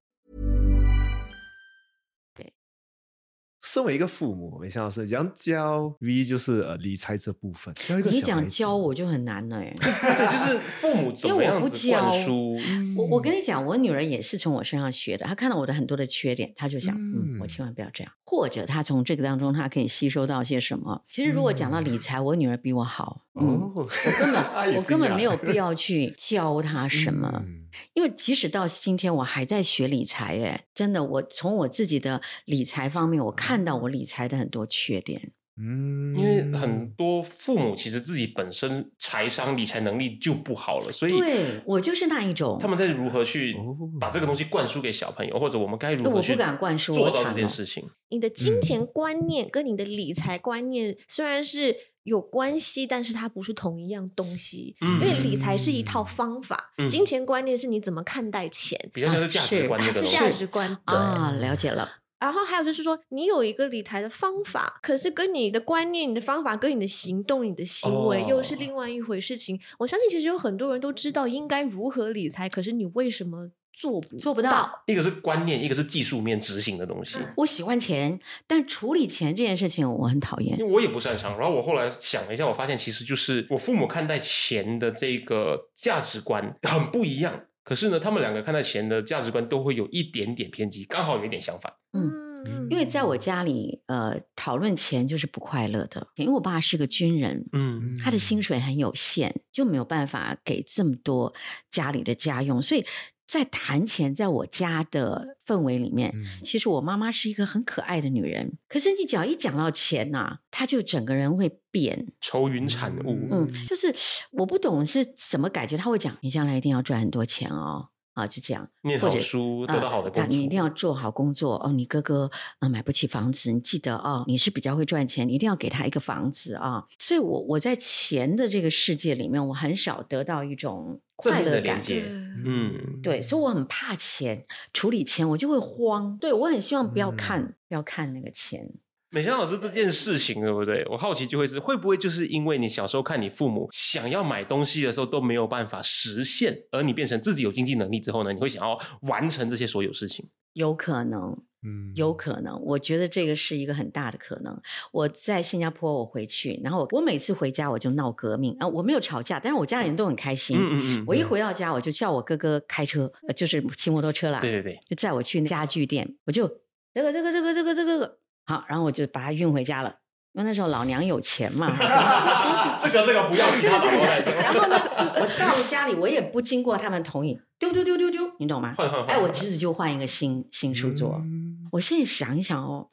[3.63, 9.73] 身为一个父母，梅香老师，讲教 V 就是呃理财这部分，教一个你讲教我就很难了哎。
[9.77, 12.57] 对，就是父母 怎么样子灌输，
[12.97, 15.25] 我我跟你讲，我女儿也是从我身上学的。
[15.25, 18.11] 她看到我的很多的缺点，她就想，嗯，嗯我千万不要这样。
[18.23, 21.03] 或者她从这个当中，她可以吸收到些什么。
[21.07, 27.31] 其实如果讲到理财，我女儿比我好，嗯， 哦，我根本 我根本没有必要要去教她什么。
[27.45, 35.31] 嗯因为即使到今天，我还在学理财，哎，真的，我从我自己的理财方面，我看到我理财的很多缺点。
[35.63, 47.87] 嗯因为很多父母其实自己本身财商理财能力就不好了，所以对我就是那一种，他们在如何去哦把这个东西灌输给小朋友，或者我们该如对我不何去敢灌输做到这件事情。
[48.09, 54.75] 你的金钱观念跟你的理财观念虽然是有关系，但是它不是同一样东西。
[54.81, 60.17] 嗯因为理财是一套方法，嗯金钱观念是你怎么看待钱，比较像是价值观念的是东西。
[60.17, 60.77] 价值观。
[60.85, 60.97] 对。
[60.97, 61.89] 啊，了解了。
[62.19, 69.59] 然后还有就是说，你有一个理财的方法，可是跟你的观念、你的方法跟你的行动、你的行为哦又是另外一回事情。
[69.79, 77.17] 我相信其实有很多人都知道应该如何理财，可是你为什么做不做不到一个是观念，一个是技术面执行的东西。
[77.37, 80.71] 我喜欢钱，但处理钱这件事情我很讨厌因为。
[80.71, 87.41] 我也不擅长，然后我后来想了一下，我发现其实就是我父母看待钱的这个价值观很不一样。
[87.63, 91.71] 可是呢，他们两个看待钱的价值观都会有一点点偏激，刚好有一点相反。
[91.93, 96.07] 嗯，因为在我家里，呃，讨论钱就是不快乐的。
[96.15, 101.31] 因为我爸是个军人，嗯他的薪水很有限，就没有办法给这么多
[101.69, 102.83] 家里的家用，所以
[103.31, 108.57] 在谈钱，在我家的氛围里面，嗯其实我妈妈是一个很可爱的女人。
[108.67, 112.07] 可是你只要一讲到钱呐、她就整个人会变。
[112.19, 113.29] 愁云惨雾。
[113.31, 113.95] 嗯，就是
[114.31, 117.87] 我不懂是什么感觉，她会讲你将来一定要赚很多钱哦。
[118.13, 121.71] 啊，就这样，念好书，得到好的呃工作，你一定要做好工作哦。
[121.71, 126.85] 你哥哥呃买不起房子，你记得哦，你是比较会赚钱，你一定要给他一个房子啊。
[126.99, 131.63] 所以我我在钱的这个世界里面，我很少得到一种快乐感。
[131.63, 132.03] 连接。
[132.43, 136.17] 嗯，对，所以我很怕钱，处理钱我就会慌。
[136.17, 138.67] 对我很希望不要嗯看，不要看那个钱。
[139.09, 140.83] 美香老师这件事情，对不对？
[140.89, 150.25] 我好奇就会是会不会就是因为你小时候看你父母想要买东西的时候都没有办法实现，而你变成自己有经济能力之后呢，你会想要完成这些所有事情？
[150.53, 154.59] 有可能，嗯有可能，我觉得这个是一个很大的可能。
[154.91, 160.57] 我在新加坡，我回去，然后我我每次回家我就闹革命啊，我没有吵架，但是我家里人都很开心。
[160.57, 166.47] 嗯嗯嗯我一回到家，我就叫我哥哥开车，呃就是骑摩托车啦，对对对，就载我去家具店，我就
[166.93, 169.95] 这个这个这个这个这个这个好，然后我就把它运回家了。
[170.33, 171.67] 因为那时候老娘有钱嘛，
[172.81, 173.77] 这个这个不要其他。
[174.41, 174.79] 然后呢，
[175.15, 178.73] 我到了家里，我也不经过他们同意，丢丢丢丢丢，你懂吗？
[178.77, 181.19] 换换换哎，我侄子就换一个新新书桌。
[181.23, 182.87] 嗯我现在想一想哦，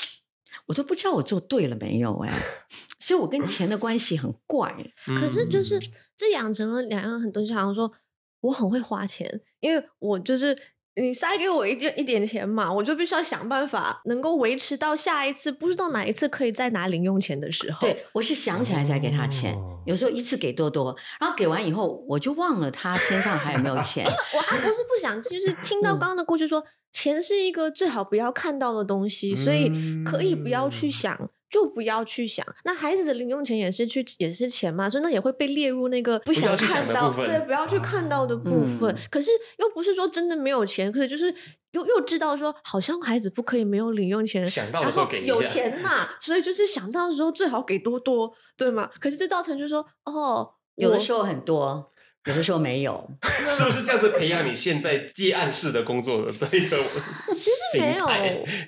[0.66, 2.32] 我都不知道我做对了没有哎，
[2.98, 4.74] 所以我跟钱的关系很怪。
[5.18, 5.82] 可是就是嗯
[6.16, 7.92] 这养成了两样很多，就好像说
[8.40, 10.56] 我很会花钱，因为我就是。
[11.00, 17.86] 你塞给我一点一点钱嘛，我就必须要想办法能够维持到下一次，不知道哪一次可以再拿零用钱的时候。
[17.86, 24.04] 对，我是想起来才给他钱，哦有时候一次给多多，然后给完以后我就忘了他身上还有没有钱。
[24.34, 29.70] 我还不是不想，就是听到嗯刚刚的故事说，钱是一个最好不要看到的东西，所以
[30.04, 32.44] 可以不要去嗯想就不要去想。
[32.64, 38.94] 那孩子的零用钱也是去也是钱嘛，所以那也会被列入那个不想看到，的部分对，不要去看到的部分。
[38.94, 41.34] 嗯可是又不是说真的没有钱，可是就是
[41.72, 48.90] 又又知道说，好像孩子不可以没有零用钱，想到的然后时候给一有钱嘛， 所以就是想到的时候最好给多多，对吗？
[49.00, 51.92] 可是就造成就是说，哦，有的时候很多，
[52.24, 53.10] 有的时候没有。
[53.24, 56.76] 是不是这样子培养你现在接案式的工作的一个
[57.32, 58.06] 其实没有，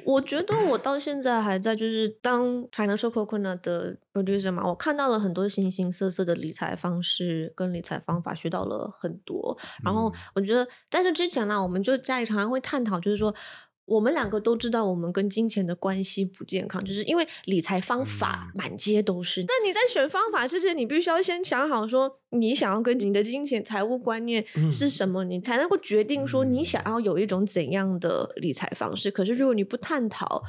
[0.05, 9.57] 我觉得我到现在还在就是当 financial coconut 的 producer 嘛，我看到了很多形形色色的理财方式跟理财方法，学到了很多。
[9.85, 13.35] 然后我觉得在这之前呢，我们就在常常会探讨，就是说。
[13.91, 19.43] 我们两个都知道，我们跟金钱的关系不健康，就是因为理财方法满街都是。
[19.43, 29.11] 但你在选方法之前，你必须要先想好，说你想要跟你的金钱财务观念是什么，你才能够决定说你想要有一种怎样的理财方式。
[29.11, 30.41] 可是如果你不探讨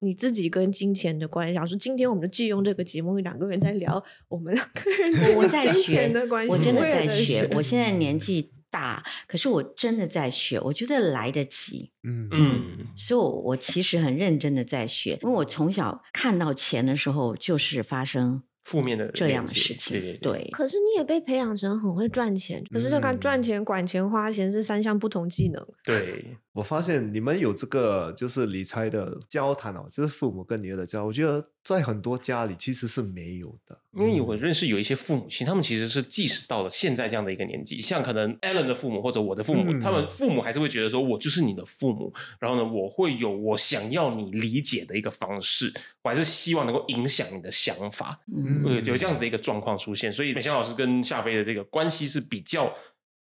[0.00, 7.50] 你自己跟金钱的关系，想说今天我们就借用这个节目，两个人在聊我们两个人跟我在金学的关系，我真的在学学。。
[7.54, 11.90] 我现在年纪大，可是我真的在学，我觉得来得及。
[12.02, 20.00] 嗯嗯，所以我，我其实很认真的在学，因为我从小看到钱的时候，就是发生负面的这样的事情。
[20.00, 25.66] 对对对，可是你也被培养成很会赚钱，可是就看嗯赚钱、管钱、花钱是三项不同技能。
[25.84, 33.78] 对，我发现你们有这个就是理财的交谈哦，就是父母跟女儿的交，我觉得在很多家里其实是没有的。
[33.92, 52.72] 因为我认识有一些父母亲，他们其实是即使到了现在这样的一个年纪，像可能 Alan 的父母或者我的父母，嗯他们父母还是会觉得说，我就是你的父母，然后呢，我会有我想要你理解的一个方式，我还是希望能够影响你的想法，嗯，对，有这样子的一个状况出现，所以美香老师跟夏飞的这个关系是比较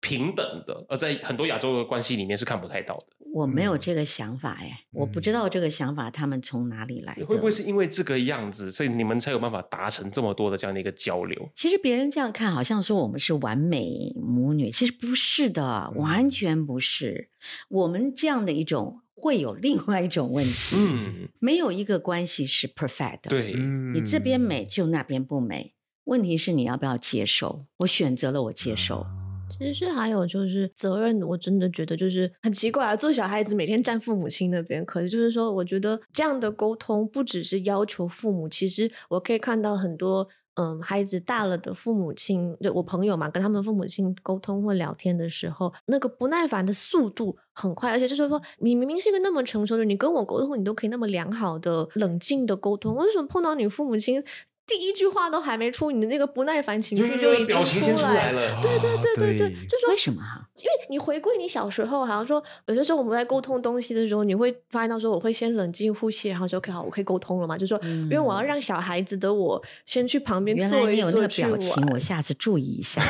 [0.00, 3.17] 平等的，而在很多亚洲的关系里面是看不太到的。
[3.32, 7.26] 我没有这个想法哎，我不知道这个想法他们从哪里来的。
[7.26, 11.50] 会不会是因为这个样子，所以你们才有办法达成这么多的这样的一个交流？
[11.54, 17.28] 其实别人这样看，好像说我们是完美母女，其实不是的，完全不是。
[17.68, 27.66] 我们这样的一种会有另外一种问题，嗯，没有一个关系是 perfect 的。，对，嗯你这边美就那边不美，问题是你要不要接受？
[27.78, 29.06] 我选择了，我接受。
[29.48, 32.94] 其实还有就是责任，我真的觉得就是很奇怪啊。
[32.94, 40.28] 做小孩子每天站父母亲那边，可是就是说，我觉得这样的沟通不只是要求父母，其实我可以看到很多。
[40.60, 54.20] 嗯，孩子大了的父母亲，就我朋友嘛，跟他们父母亲沟通或聊天的时候，那个不耐烦的速度很快，而且就是说，你明明是一个那么成熟的，你跟我沟通，你都可以那么良好的、冷静的沟通，为什么碰到你父母亲，
[54.68, 58.60] 第一句话都还没出，你的那个不耐烦情绪就已经表情先出来来了。
[58.60, 60.46] 对对对对对，对就说为什么哈？
[60.58, 67.56] 因为你回归你小时候，好像说有些时候我们在沟通东西的时候，你会发现到说我会先冷静呼吸，然后说 OK 好，我可以沟通了嘛？
[67.56, 71.52] 就说、因为我要让小孩子的我先去旁边坐一你有那个坐去玩。
[71.52, 73.00] 表情，我下次注意一下。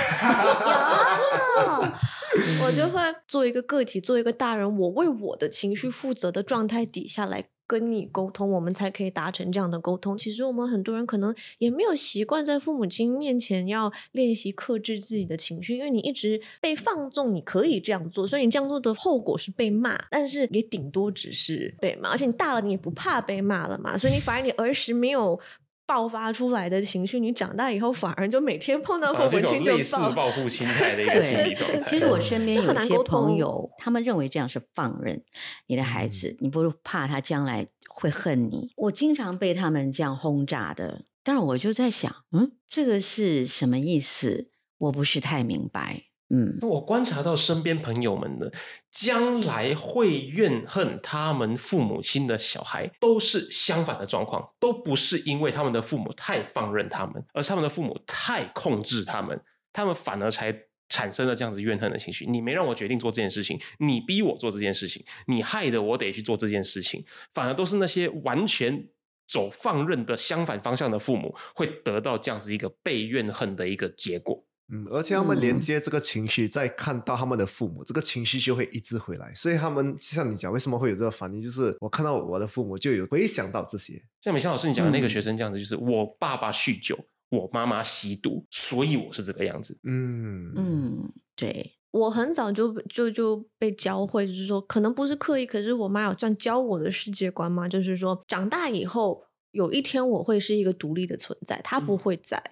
[1.58, 1.84] 有，
[2.64, 10.18] 我就会做一个个体，做一个大人，我为我的情绪负责的状态底下来跟你沟通，我们才可以达成这样的沟通。
[10.18, 25.38] 其实我们很多人可能也没有习惯在父母亲面前要练习克制自己的情绪，因为你一直被放纵，你可以这样做，所以你这样做的后果是被骂，但是也顶多只是被骂，而且你大了你也不怕被骂了嘛，所以你反而你儿时没有。
[25.88, 31.82] 爆发出来的情绪，你长大以后反而就每天碰到父母亲就爆，报复心态的一个心理状态。
[31.86, 35.24] 其实我身边这有一些朋友，他们认为这样是放任
[35.66, 38.70] 你的孩子，你不是怕他将来会恨你。
[38.76, 44.50] 我经常被他们这样轰炸的，但是我就在想，嗯，这个是什么意思？
[44.76, 46.02] 我不是太明白。
[46.30, 48.46] 嗯，我观察到身边朋友们呢，
[48.90, 59.40] 将来会怨恨他们父母亲的小孩，都是相反的状况，都不是因为他们的父母太放任他们，而是他们的父母太控制他们，
[59.72, 60.54] 他们反而才
[60.88, 62.26] 产生了这样子怨恨的情绪。
[62.26, 68.88] 你没让我决定做这件事情，你逼我做这件事情，你害得我得去做这件事情，反而都是那些完全。
[69.30, 74.42] 走放任的相反方向的父母，会得到这样子一个被怨恨的一个结果。
[74.70, 79.32] 嗯，而且他们连嗯接这个情绪，再看到他们的父母，这个情绪就会一直回来。
[79.34, 81.40] 所以他们像你讲，为什么会有这个反应？
[81.40, 84.02] 就是我看到我的父母就有回想到这些。
[84.22, 86.98] 像美香老师你讲的那个嗯学生这样子，就是我爸爸酗酒，
[87.30, 89.78] 我妈妈吸毒，所以我是这个样子。
[89.84, 102.42] 嗯嗯，对，我很早就就就被教会，就是说可能不是刻意，可是我妈有这样教我的世界观嘛，就是说长大以后有一天我会是一个独立的存在，她不会在，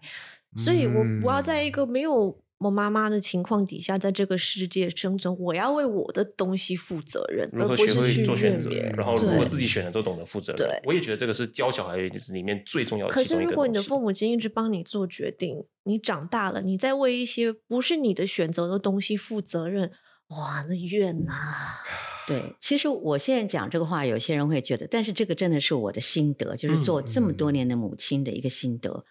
[0.57, 10.67] 所以我不要在一个没有我妈妈的情况底下，在这个世界生存，我要为我的东西负责任，如何而不是学会去做选择怨，然后如果自己选的都懂得负责任。
[10.67, 19.93] 对我也觉得这个是教小孩里面最重要的可是如果你的父母亲一直帮你做决定，你长大了，你在为一些不是你的选择的东西负责任，
[20.29, 21.35] 哇，那怨呐、
[22.27, 29.05] 对，其实我现在讲这个话，有些人会觉得，但是这个真的是我的心得，就是做这么多年的母亲的一个心得。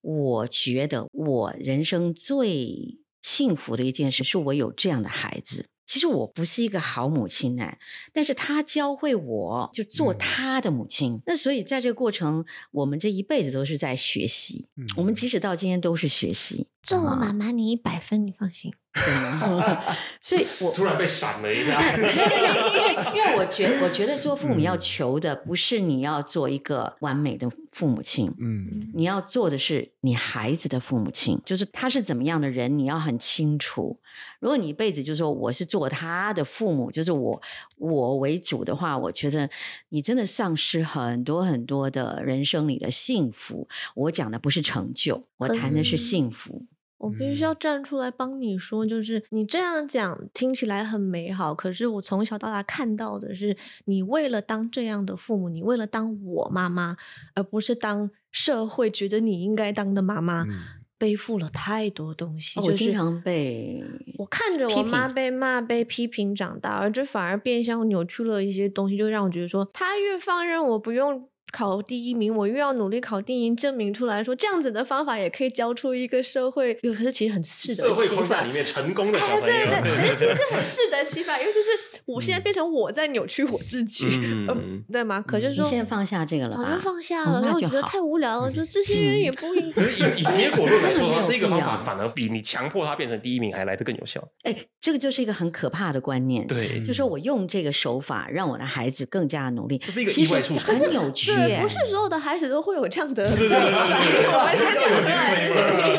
[0.00, 5.66] 我觉得我人生最幸福的一件事，是我有这样的孩子。
[5.86, 7.78] 其实我不是一个好母亲哎，
[8.12, 11.20] 但是他教会我就做嗯他的母亲。
[11.24, 14.66] 那所以在这个过程，我们这一辈子都是在学习。
[14.76, 16.66] 嗯我们即使到今天都是学习。
[16.86, 18.72] 这我啊妈妈你一百分，你放心。
[20.22, 34.00] 所以我突然被闪了一下， 因为因为我觉我觉得做父母要嗯求的不是你要做一个完美的父母亲，嗯你要做的是你孩子的父母亲，就是他是怎么样的人，你要很清楚。
[34.40, 37.42] 如果你一辈子就说我是做他的父母，就是我
[37.76, 39.50] 我为主的话，我觉得
[39.90, 43.68] 你真的丧失很多很多的人生里的幸福。
[43.94, 46.64] 我讲的不是成就，我可谈的是是幸福。
[46.98, 56.96] 我必须要站出来帮你说，就是你这样讲听起来很美好，可是我从小到大看到的是，你为了当这样的父母，你为了当我妈妈，
[57.34, 60.50] 而不是当社会觉得你应该当的妈妈，嗯
[60.98, 62.58] 背负了太多东西。
[62.58, 63.84] 就是哦我经常被
[64.16, 78.52] 我看着我妈被骂、被批评长大，而这反而变相扭曲了一些东西，就让我觉得说，他越放任我不用考第一名，我又要努力考第一名，证明出来说这样子的方法也可以教出一个社会，可是其实很适得社会其反框架里。
[78.52, 84.56] 面成功的小哎，朋友，对对，可 是其实很适得其反，尤其是我现在变成我在扭曲我自己， 嗯呃
[84.92, 85.22] 对吗？
[85.26, 86.62] 可是说现在放下这个了吧？
[86.62, 94.22] 早就放下哦了，然后我觉得太无聊了，就这些人也不应可是以以结果论来说这个方法 反而比你强迫他变成第一名还来得更有效。
[94.44, 96.46] 哎，这个就是一个很可怕的观念。
[96.46, 103.24] 对就是我用这个手法让我的孩子更加努力，这是一个其实很扭曲对，不是所有的孩子都会有这样的。
[103.24, 105.46] 我们先讲出来，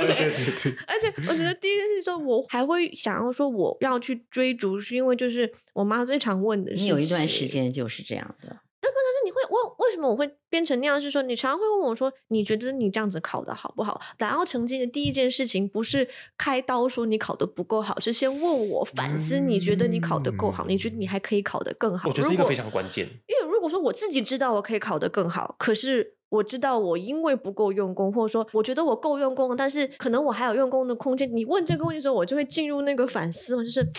[0.05, 0.75] 对对对。
[0.87, 7.47] 而且我觉得第一件事说，我还会想要说我要去追逐，是因为就是我妈最常问的是，你有一段时。
[7.47, 8.49] 间就是这样的，
[8.81, 11.01] 但是你会问为什么我会变成那样？
[11.01, 13.99] 是说你常常会问我说，你觉得你这样子考的好不好？
[14.19, 20.65] 拿到成绩的第一件事情不是开刀说你考的不够好，是先问我反思，你觉得你考的够好？
[20.67, 22.09] 你觉得你还可以考得更好？
[22.09, 23.07] 我觉得是一个非常关键。
[23.07, 31.33] 因为如果说我自己知道我可以考得更好，可是我知道我因为不够用功，或者说我觉得我够用功了，但是可能我还有用功的空间。
[31.33, 33.89] 你问这个问题的时候，我就会进入那个反思嘛，就是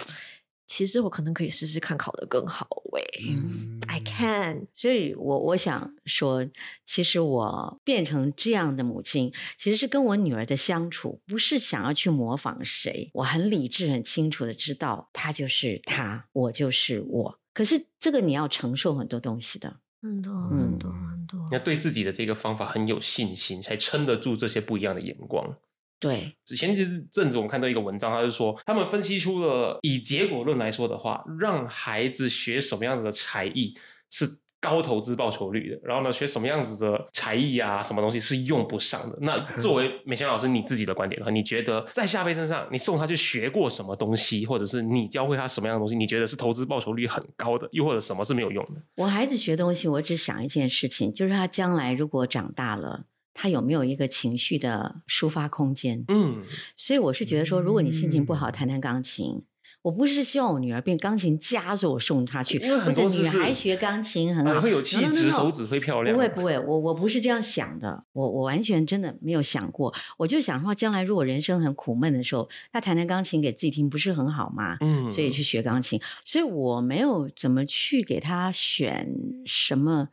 [0.69, 4.67] 其实我可能可以试试看考得更好喂、嗯 i can。
[4.75, 6.47] 所以我我想说，
[6.85, 17.41] 其实我变成这样的母亲，其实是跟我女儿的相处，不是想要去模仿谁，我很理智、很清楚的知道，她就是她，我就是我。
[17.55, 25.57] 可是这个你要承受很多东西的，很多嗯很多很多你要对自己的这个方法很有信心，才撑得住这些不一样的眼光。
[26.01, 26.75] 对，前
[27.11, 33.75] 阵子我们看到一个文章，他是说他们分析出了以结果论来说的话，让孩子学什么样子的才艺
[34.09, 39.19] 是高投资报酬率的，然后呢，学什么样子的才艺啊，什么东西是用不上的。
[39.21, 48.75] 那 作为美香老师你自己的观点的话，你觉得在夏飞身上，你送他去学过什么东西，或者是你教会他什么样的东西，你觉得是投资报酬率很高的，又或者什么是没有用的？
[48.97, 53.05] 我孩子学东西，我只想一件事情，就是他将来如果长大了。
[53.41, 56.05] 他有没有一个情绪的抒发空间？
[56.09, 56.43] 嗯，
[56.75, 59.45] 所以我是觉得说，如果你心情不好，弹弹钢琴。
[59.83, 66.13] 我不是希望我女儿变钢琴家，所以我送她去，或者女孩学钢琴很好，啊会有气质，手指会漂亮。
[66.13, 74.77] 不会不会，我我不是这样想的，我我完全真的没有想过，我就想说，将来如果人生很苦闷的时候，她弹弹钢琴给自己听，不是很好吗？
[74.81, 79.09] 嗯所以去学钢琴，所以我没有怎么去给他选
[79.47, 80.09] 什么，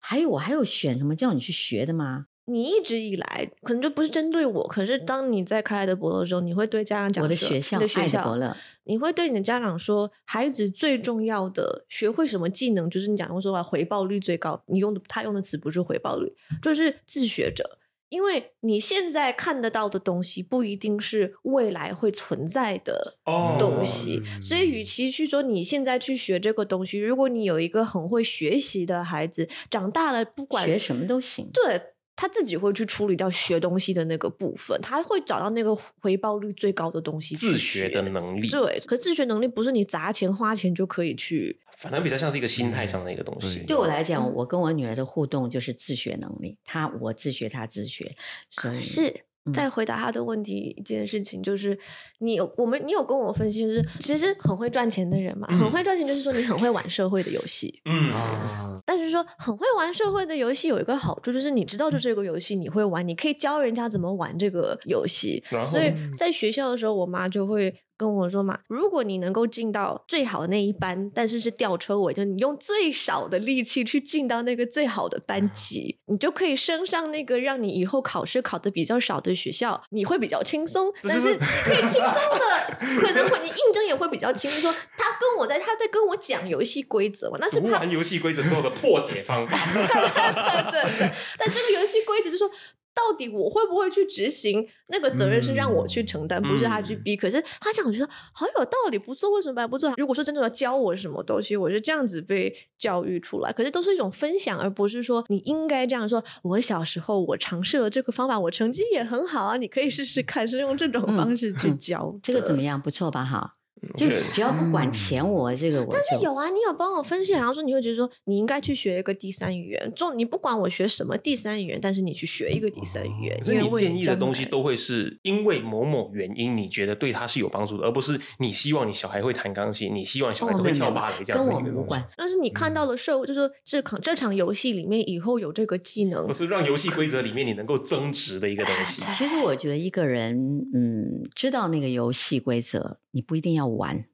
[0.00, 2.28] 还有我还有选什么叫你去学的吗？
[2.52, 14.62] 你一直以来可能就不是针对我，可是当你在开爱的伯乐的时候，你会对家长讲我的学校你的学校伯乐，你会对你的家长说，孩子最重要的学会什么技能，就是你讲过说话，回报率最高。
[14.66, 17.78] 你用的他用的词不是回报率，就是自学者。
[18.10, 31.48] 因为你现在看得到的东西，不一定是未来会存在的哦东西，嗯所以与其去说你现在去学这个东西，如果你有一个很会学习的孩子，长大了不管学什么都行。
[31.54, 31.80] 对
[32.14, 41.58] 他自己会去处理掉学东西的那个部分，他会找到那个回报率最高的东西自学的能力，对，可自学能力不是你砸钱花钱就可以去。
[41.76, 43.60] 反正比较像是一个心态上的一个东西。
[43.66, 48.14] 对我来讲，我跟我女儿的互动就是自学能力，她我自学，她自学，
[48.50, 51.78] 所以可是再回答他的问题，一件事情就是，
[52.18, 65.42] 你有我们你有跟我分析，就是其实很会赚钱的人嘛，很会赚钱就是说你很会玩社会的游戏，嗯，啊，但是说很会玩社会的游戏有一个好处，就是你知道就这个游戏你会玩，你可以教人家怎么玩这个游戏。
[65.64, 84.72] 所以在学校的时候，我妈就会跟我说嘛，如果你能够进到最好的那一班，但是是吊车尾，就你用最少的力气去进到那个最好的班级，你就可以升上那个让你以后考试考的比较少的学校，你会比较轻松，但是可以轻松的，可能会你应征也会比较轻松。
[84.96, 89.56] 他跟我在他在跟我讲游戏规则嘛，那是他读完游戏规则之后的破解方法。
[89.72, 92.50] 对对对，但这个游戏规则就说。
[92.94, 94.66] 到底我会不会去执行？
[94.88, 97.16] 那个责任是让我去承担，不是他去逼。
[97.16, 99.92] 可是他讲，我觉得好有道理，不做为什么不做？
[99.96, 103.52] 如果说真的要教我什么东西，我是这样子被教育出来。
[103.52, 106.22] 可是都是一种分享，而不是说你应该这样说。
[106.42, 112.62] 我小时候我尝试了这个方法，我成绩也很好啊，你可以试试看，是用这种方式去教、这个怎么？
[112.62, 112.80] 样？
[112.80, 113.24] 不错吧？
[113.24, 113.54] 哈，
[113.96, 132.04] 就对只要不管钱，我这个我但是有啊，你有帮我分析，然后说你会觉得说你应该去学一个第三语言，就你不管我学什么第三语言，但是你去学一个第三语言，所以你因为为建议的东西都会是因为某某原因，你觉得对他是有帮助的，而不是你希望你小孩会弹钢琴，你希望小孩子会跳芭蕾这样跟我子一个东西们无关。。
[132.16, 139.02] 但是你看到了社会，就是说这场这场游戏里面以后有这个技能不，是让游戏规则里面你能够增值的一个东西。
[139.02, 140.36] 其实我觉得一个人，
[140.74, 144.04] 嗯，知道那个游戏规则，你不一定要玩，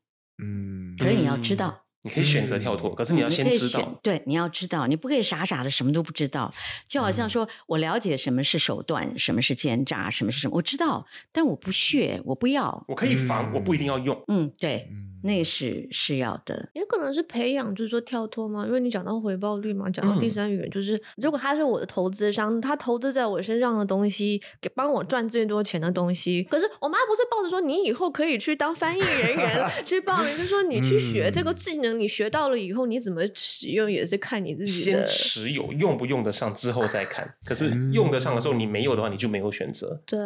[0.42, 1.84] 嗯可是你要知道。
[2.02, 3.98] 你可以选择跳脱，可是你要先知道。
[4.04, 6.50] 对，你要知道，你不可以傻傻的什么都不知道。
[6.86, 12.84] 就好像说我了解什么是手段，什么是奸诈，什么是什么，我知道，但我不屑，我不要。
[12.86, 14.24] 我可以防，嗯我不一定要用。
[14.28, 16.68] 嗯，对，嗯那是是要的。
[16.74, 18.66] 也可能是培养，就是说跳脱嘛。
[18.66, 26.42] 因为你讲到回报率嘛，讲到第嗯三语言，就是如果他是我的投资商，他投资在我身上的东西，给帮我赚最多钱的东西。
[26.44, 35.04] 可是我妈不是抱着说你以后可以去当翻译人员 去报名，就说你去学这个技能，你学到了以后你怎么使用也是看你自己先的。
[35.04, 37.28] 持有，用不用得上之后再看。
[37.44, 40.02] 可是用得上的时候，你没有的话，你就没有选择。
[40.06, 40.18] 对，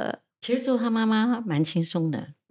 [0.43, 2.34] 其实做他妈妈蛮轻松的，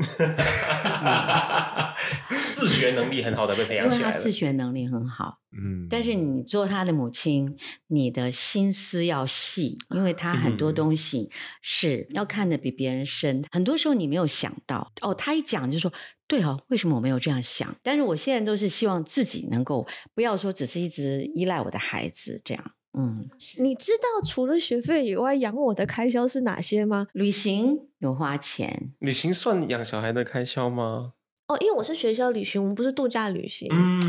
[2.55, 4.17] 自学能力很好的被培养起来了。
[4.17, 5.39] 自学能力很好。
[5.51, 11.29] 嗯但是你做他的母亲，你的心思要细，因为他很多嗯东西
[11.61, 13.43] 是要看得比别人深。
[13.51, 15.91] 很多时候你没有想到，哦，他一讲就说
[16.25, 17.75] 对哦，为什么我没有这样想？
[17.83, 19.85] 但是我现在都是希望自己能够
[20.15, 22.71] 不要说只是一直依赖我的孩子这样。
[22.93, 27.07] 嗯，你知道除了学费以外，养我的开销是哪些吗？
[27.13, 31.13] 旅行有花钱，旅行算养小孩的开销吗？
[31.47, 33.67] 哦，因为我是学校旅行，我们不是度假旅行。
[33.71, 34.01] 嗯，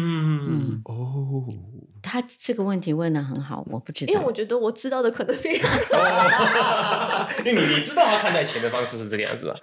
[0.48, 1.44] 嗯，哦，
[2.02, 5.48] 他这个问题问的很好，我不知道，因为我觉得我知道的可能比
[7.44, 9.54] 因为你你知道他看待钱的方式是这个样子吧？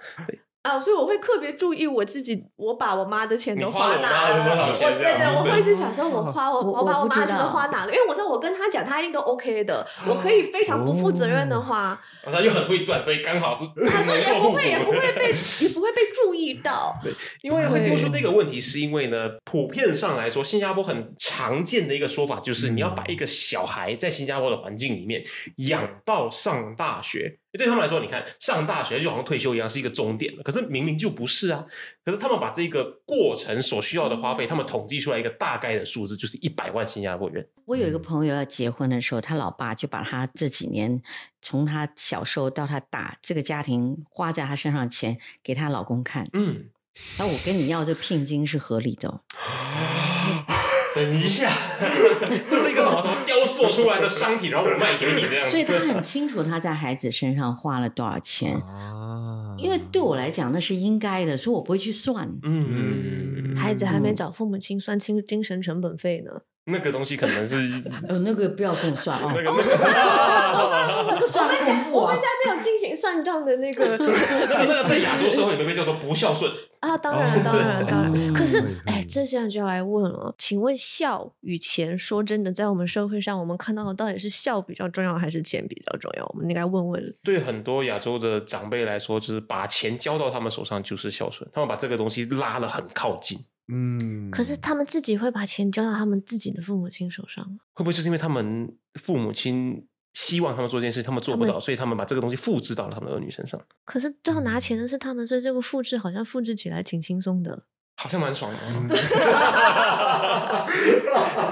[0.62, 4.66] 啊，所以我会特别注意我自己，我把我妈的钱都花哪了。
[4.68, 15.34] 我对对，我会去想说，我花我我我把我妈的钱都花哪了，因为我知道我跟她讲，她应该都 OK 的，我可以非常不负责任的花，哦他又很会赚，所以刚好她说也不会也不会被
[15.64, 16.94] 也不会被注意到。
[17.02, 25.24] 对因为会丢出这个问题，是因为呢，普遍上来说，新加坡很常见的一个说法就是，你要把一个小孩在新加坡的环境里面
[25.68, 27.38] 养到上大学。
[27.58, 30.42] 对他们来说，你看上大学就好像退休一样，是一个终点了。
[30.42, 31.66] 可是明明就不是啊！
[32.04, 37.44] 可是他们把这个过程所需要的花费，他们统计出来一个大概的数字，就是一百万新加坡元。
[37.64, 41.02] 我有一个朋友要结婚的时候，他老爸就把他这几年
[41.42, 46.70] 从他小时候到他大这个家庭花在他身上的钱给他老公看，嗯，
[47.18, 49.20] 然后我跟你要这聘金是合理的哦、
[50.96, 51.50] 等一下，
[52.48, 55.48] 这是一个什么什么雕塑出来的商品，然后我卖给你这样。
[55.48, 58.54] 所以他很清楚他在孩子身上花了多少钱。
[58.56, 62.28] 啊，因为对我来讲那是应该的，所以我不会去算。
[62.42, 66.32] 嗯，孩子还没找父母亲算清精神成本费呢。
[66.66, 67.56] 那个东西可能是
[68.08, 72.28] 呃，那个不要跟我算啊，那个那那个 算很恐怖啊我们家！
[72.44, 76.50] 没有进行算账的那个个 那个在亚洲社会里面被叫做不孝顺。
[76.80, 78.12] 啊，当然，当然，当然。
[78.14, 86.24] 嗯可是嗯，哎，这现在就要来问了，请问孝与钱，说真的，在我们社会上，我们看到的到底是孝比较重要，还是钱比较重要？
[86.32, 87.14] 我们应该问问。
[87.22, 93.38] 对很多亚洲的长辈来说，就是把钱交到他们手上就是孝顺，他们把这个东西拉得很靠近。
[93.70, 97.58] 嗯，可是他们自己会把钱交到他们自己的父母亲手上吗？
[97.72, 107.64] 会不会就是因为他们父母亲希望他们做这件事，他们做不到，所以他们把这个东西复制到了他们的儿女身上，可是最后拿钱的是他们，所以这个复制好像复制起来挺轻松的。
[107.96, 108.58] 好像蛮爽的。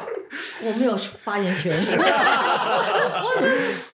[0.62, 1.72] 我没有发言权。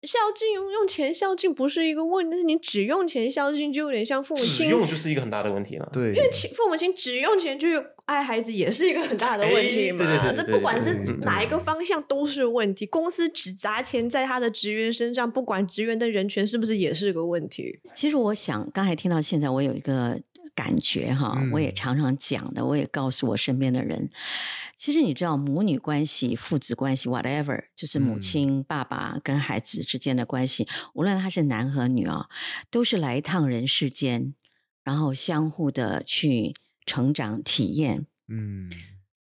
[0.03, 5.89] 孝敬用用钱孝敬不是一个问题，但是你只用钱孝敬就有点像父母只亲用就是一个很大的问题了。
[5.93, 10.05] 对，因为亲父母亲只用钱去爱孩子，也是一个很大的问题嘛。
[10.05, 12.85] 哎对对对对对这不管是哪一个方向都是问题。
[12.87, 17.81] 公司只砸钱在他的职员身上，不管职员的人权是不是也是个问题。
[17.95, 20.21] 其实我想，刚才听到现在，我有一个
[20.55, 24.09] 感觉哈，我也嗯常常讲的，我也告诉我身边的人，
[24.77, 32.29] 其实你知道，母女关系、父子关系，whatever，就是母嗯亲、爸爸跟孩子之间的关系，无论他是男和女啊，
[32.71, 34.35] 都是来一趟人世间，
[34.83, 36.55] 然后相互的去
[36.87, 38.07] 成长、体验。
[38.29, 38.71] 嗯，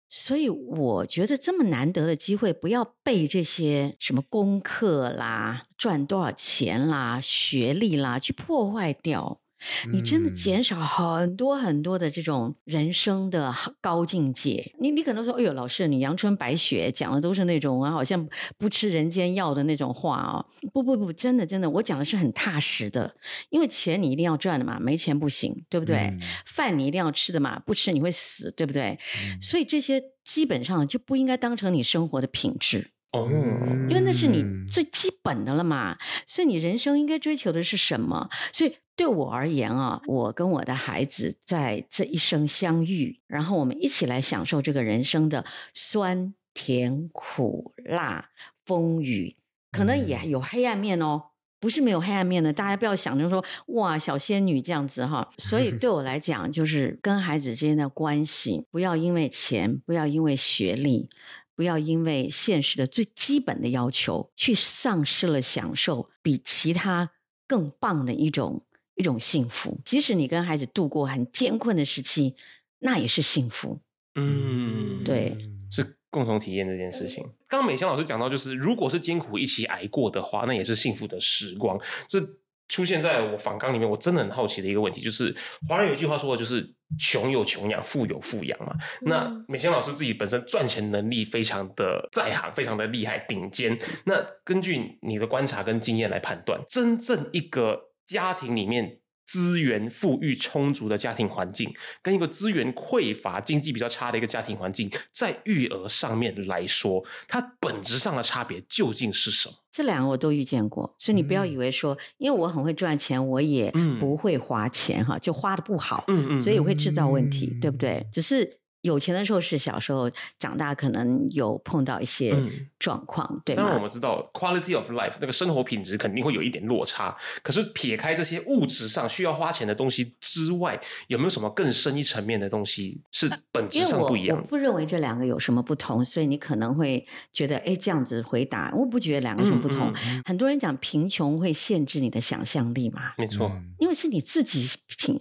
[0.09, 9.41] 所以我觉得这么难得的机会，不要被这些什么功课啦、赚多少钱啦、学历啦去破坏掉。
[9.91, 14.73] 你真的嗯减少很多很多的这种人生的高境界。
[14.79, 18.27] 你你可能说，哎呦，老师，你阳春白雪讲的都是那种啊，好像
[18.57, 20.45] 不吃人间药的那种话哦。
[20.71, 23.15] 不不不，真的真的，我讲的是很踏实的，
[23.49, 25.97] 因为钱你一定要赚的嘛，没钱不行，对不对？
[25.97, 28.97] 嗯饭你一定要吃的嘛，不吃你会死，对不对？
[29.41, 32.91] 所以这些基本上就不应该当成你生活的品质。
[33.25, 35.97] 哦，因为那是你嗯最基本的了嘛。
[36.25, 38.29] 所以你人生应该追求的是什么？
[38.53, 48.29] 所以对我而言啊，我跟我的孩子在这一生相遇，然后我们一起来享受这个人生的酸甜苦辣
[48.65, 49.35] 风雨，
[49.71, 51.23] 可能也有黑暗面哦。
[51.59, 55.27] 不是没有黑暗面的，大家不要想着说哇小仙女这样子哈。
[55.39, 61.09] 所以对我来讲，就是跟孩子之间的关系，不要因为钱，不要因为学历，
[61.57, 67.09] 不要因为现实的最基本的要求，去丧失了享受比其他
[67.47, 69.81] 更棒的一种一种幸福。
[69.83, 72.35] 即使你跟孩子度过很艰困的时期，
[72.77, 73.79] 那也是幸福。
[74.13, 75.35] 嗯，对
[75.71, 77.23] 是共同体验这件事情。
[77.47, 81.79] 刚刚美香老师讲到，就是如果是艰苦一起挨过的话，那也是幸福的时光。
[82.07, 82.19] 这
[82.67, 85.35] 出现在我访纲里面，我真的很好奇的一个问题，就是
[85.67, 86.67] 华人有一句话说的就是
[86.99, 88.73] “穷有穷养，富有富养”嘛。
[89.01, 93.77] 那嗯美贤老师自己本身赚钱能力非常的在行，非常的厉害，顶尖。
[94.05, 98.99] 那根据你的观察跟经验来判断，真正一个家庭里面。
[99.27, 101.71] 资源富裕充足的家庭环境，
[102.01, 109.55] 跟一个资源匮乏、经济比较差的一个家庭环境，在育儿上面来说，它本质上的差别究竟是什么？
[109.69, 118.07] 这两个我都遇见过，所以你不要嗯以为说，因为我很会赚钱，我也嗯不会花钱哈，就花的不好，嗯嗯所以会制造问题，嗯对不对？
[118.11, 120.09] 只是有钱的时候是小时候，
[120.39, 122.49] 长大可能有碰到一些嗯
[122.79, 123.81] 状况，对当然，我？
[123.81, 127.15] 们知道 quality of life 那个生活品质肯定会有一点落差。
[127.41, 134.43] 可是撇开这些物质上需要花钱的东西之外，有没有什么更深一层面的东西是本质上不一样的？
[134.43, 139.91] 我不认为这两个有什么不同，所以你可能会觉得，哎，这样子回答，我不觉得两个什么不同。
[140.05, 144.67] 嗯很多人讲贫穷会限制你的想象力嘛，没错，嗯因为是你自己
[144.97, 145.17] 贫，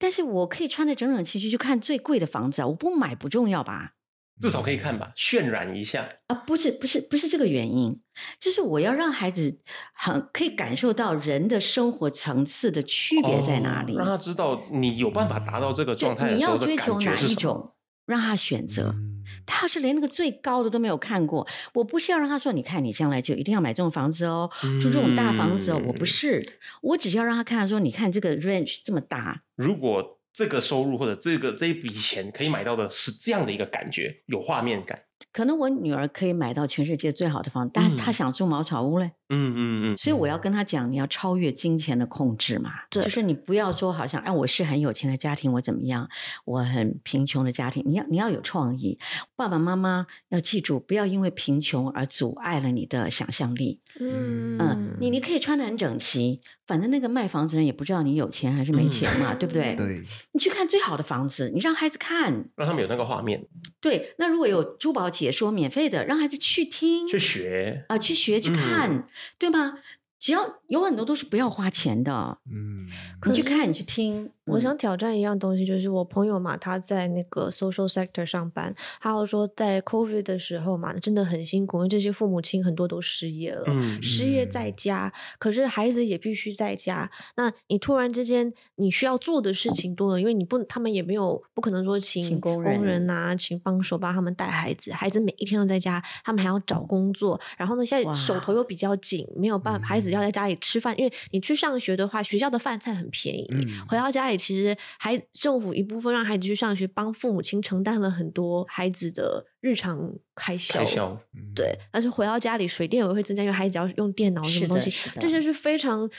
[0.00, 3.92] 但是我可以穿的整整齐齐去看最贵的房子啊，我不买不重要吧？
[4.40, 6.08] 至少可以看吧，渲染一下。
[6.28, 8.00] 啊，不是不是不是这个原因，
[8.40, 9.60] 就是我要让孩子
[9.92, 17.30] 很可以感受到人的生活层次的区别在哪里，哦让他知道你有办法达到这个状态的你要时候的感追求哪觉是什么。
[17.32, 17.72] 一种，
[18.06, 18.94] 让他选择。
[18.96, 24.50] 嗯他要是连那个最高的都没有看过，我不是要让他说，你看你将来就一定要买这种房子哦，
[24.80, 35.02] 住这种大房子哦，我不嗯是，我只要让他看到说，你看这个 range 这么大，如果这个收入或者这个这一笔钱可以买到的是这样的一个感觉，有画面感。
[35.32, 39.12] 可能我女儿可以买到全世界最好的房子，但是她嗯想住茅草屋嘞。
[39.30, 43.02] 嗯嗯嗯，所以我要跟他讲，你要超越金钱的控制嘛，对。
[43.02, 46.08] 就是你不要说好像哎，我是很有钱的家庭，我怎么样，
[46.44, 48.98] 我很贫穷的家庭，你要你要有创意，
[49.36, 53.80] 爸爸妈妈要记住，不要因为贫穷而阻碍了你的想象力。
[53.98, 59.74] 嗯嗯，你你可以穿的很整齐，反正那个卖房子的人也不知道你有钱还是没钱嘛， 对不对？
[59.74, 60.02] 对，
[60.32, 63.46] 你去看最好的房子，你让孩子看，让他们有那个画面。
[63.80, 67.84] 对，那如果有珠宝解说免费的，让孩子去听，去学。
[67.88, 69.08] 啊，去学去看，
[69.38, 69.78] 对吗？
[70.18, 72.86] 只要有很多都是不要花钱的，嗯，
[73.26, 74.30] 你去看，你去听。
[74.50, 87.10] 嗯我想挑战一样东西，就是我朋友嘛，他在那个 social sector 上班，他有说在 COVID 的时候嘛，真的很辛苦，因为这些父母亲很多都失业了，嗯失业在家，可是孩子也必须在家。
[87.36, 110.78] 那你突然之间你需要做的事情多了，因为你不，他们也没有不可能说请请工工人啊，请帮手帮他们带孩子，孩子每一天都在家，他们还要找工作，然后呢，现在手头又比较紧，没有办法，孩子要在家里吃饭，因为你去上学的话，学校的饭菜很便宜，嗯回到家里其实还政府一部分让孩子去上学，帮父母亲承担了很多孩子的日常开销。
[110.80, 111.20] 开销，
[111.54, 116.10] 对，但是回到家里，水电也会增加，因为孩子要用电脑什么东西这些是非常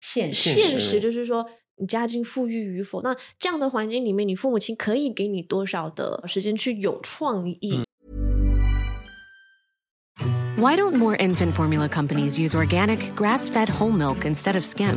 [0.00, 1.48] 现实现现实实，就是说。
[1.82, 7.80] 你家境富裕与否，那这样的环境里面，你父母亲可以给你多少的时间去有创意
[10.58, 14.96] ？Why don't more infant formula companies use organic, grass fed whole milk instead of skim?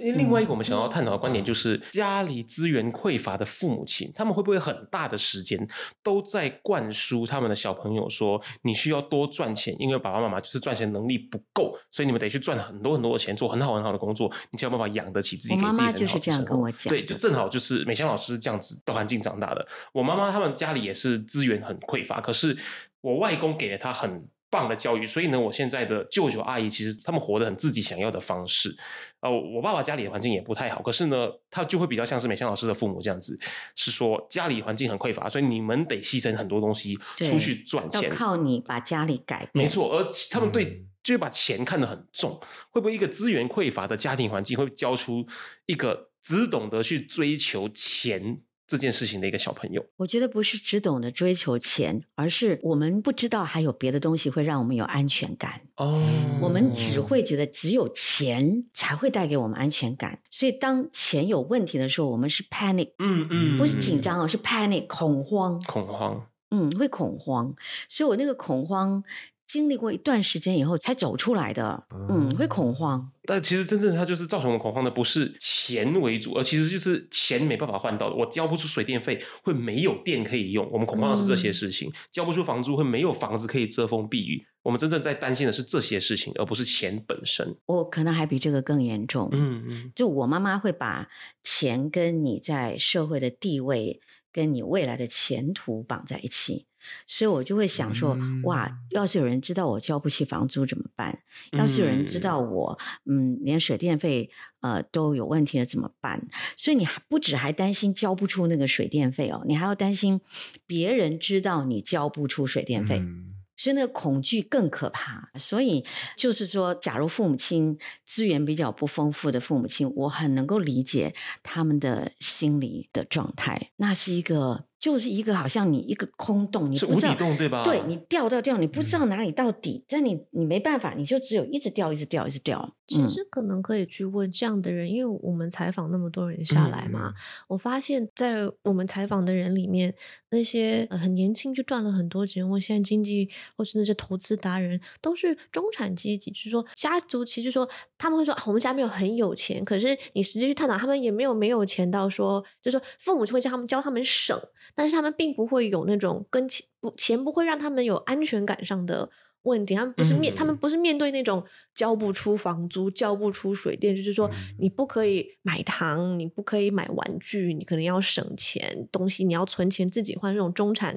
[0.00, 5.68] 因为另外一个我们想要探讨的观点就是，家里资源匮乏的父母亲，他们会不会很大的时间
[6.02, 19.66] 都在灌输他们的小朋友说，你需要多赚钱，因为爸爸妈妈就是赚钱能力不够，所以你们得去赚很多很多的钱，做很好很好的工作，你才有办法养得起自己，我妈给自己很好妈就是这样跟我讲对，就正好就是美香老师这样子的环境长大的。
[19.92, 22.56] 我妈妈他们家里也是资源很匮乏，可是
[23.02, 28.76] 我外公给了他很棒的教育，所以呢，我现在的舅舅阿姨其实他们活得很自己想要的方式。
[29.20, 33.38] 呃，我爸爸家里的环境也不太好，可是呢，他就会比较像是美香老师的父母这样子，
[33.76, 38.10] 是说家里环境很匮乏，所以你们得牺牲很多东西出去赚要钱。
[38.10, 39.64] 靠你把家里改变。
[39.64, 42.40] 没错，而他们对就会把钱看得很重，
[42.70, 45.24] 会不会一个资源匮乏的家庭环境会教出
[45.66, 48.40] 一个只懂得去追求钱
[48.70, 49.84] 这件事情的一个小朋友？
[49.96, 55.60] 我觉得不是只懂得追求钱，而是我们不知道还有别的东西会让我们有安全感。
[55.74, 56.00] 哦
[56.40, 67.52] 我们只会觉得只有钱才会带给我们安全感，所以当钱有问题的时候，我们是 panic，嗯嗯，不是紧张哦，是 panic 恐慌，恐慌，嗯，会恐慌。
[67.88, 69.02] 所以我那个恐慌
[69.50, 73.10] 经历过一段时间以后才走出来的，嗯，会恐慌。
[73.24, 78.14] 但其实真正它就是造成我们恐慌的，不是钱为主，而其实就是钱没办法换到的。
[78.14, 80.68] 我交不出水电费，会没有电可以用。
[80.70, 84.46] 我们恐慌的是这些事情，交不出房租，会没有房子可以遮风避雨。
[84.62, 87.56] 我们真正在担心的是这些事情，而不是钱本身。
[87.66, 89.28] 我可能还比这个更严重。
[89.32, 91.08] 嗯嗯，就我妈妈会把
[91.42, 94.00] 钱跟你在社会的地位、
[94.32, 96.66] 跟你未来的前途绑在一起，
[97.06, 101.20] 所以我就会想说，哇，要是有人知道我交不起房租怎么办？
[101.52, 106.28] 要是有人知道我，嗯，连水电费呃都有问题了怎么办？
[106.56, 110.20] 所以你还不止还担心交不出那个水电费哦，你还要担心
[110.66, 112.98] 别人知道你交不出水电费。
[112.98, 115.30] 嗯所以那个恐惧更可怕。
[115.38, 115.84] 所以
[116.16, 123.70] 就是说，假如父母亲资源比较不丰富的父母亲，我很能够理解他们的心理的状态。
[123.76, 127.62] 那是一个，就是一个好像你一个空洞，你是不知道无底洞对吧？
[127.62, 132.74] 对你掉掉掉，你不知道哪里到底，但你你没办法，你就只有一直掉，一直掉，一直掉。
[132.88, 137.14] 其实可能可以去问这样的人，因为我们采访那么多人下来嘛，
[137.46, 139.94] 我发现在我们采访的人里面，
[140.30, 154.36] 那些呃很年轻就赚了很多钱，或现在经济或是那些投资达人，都是中产阶级，就是说家族其实说他们会说、啊、我们家没有很有钱，可是你实际去探讨，他们也没有没有钱到说，就是说父母就会叫他们教他们省，
[154.74, 159.10] 但是他们并不会有那种跟钱不钱不会让他们有安全感上的。
[159.44, 161.42] 问题，他们不是面，他们嗯不是面对那种
[161.74, 170.30] 交不出房租、交不出水电，就是说你不可以买糖，你不可以买玩具，你可能要省钱，东西你要存钱自己换。
[170.34, 170.94] 那种中产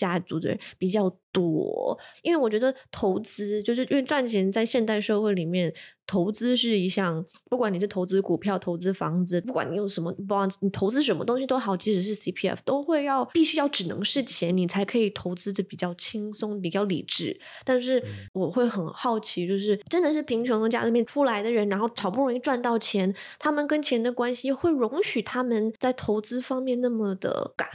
[0.00, 5.72] 家族的人比较多，因为我觉得投资就是因为赚钱，在现代社会里面，
[6.06, 17.38] 投资是一项，不管你是投资股票、投资房子，不管你有什么，不管你投资什么东西都好，即使是 CPF，都会要必须要只能是钱，你才可以投资的比较轻松、比较理智。
[17.64, 27.68] 但是我会很好奇，就是真的是贫穷的家里面出来的人，然后好不容易赚到钱，他们跟钱的关系会容许他们在投资方面那么的敢。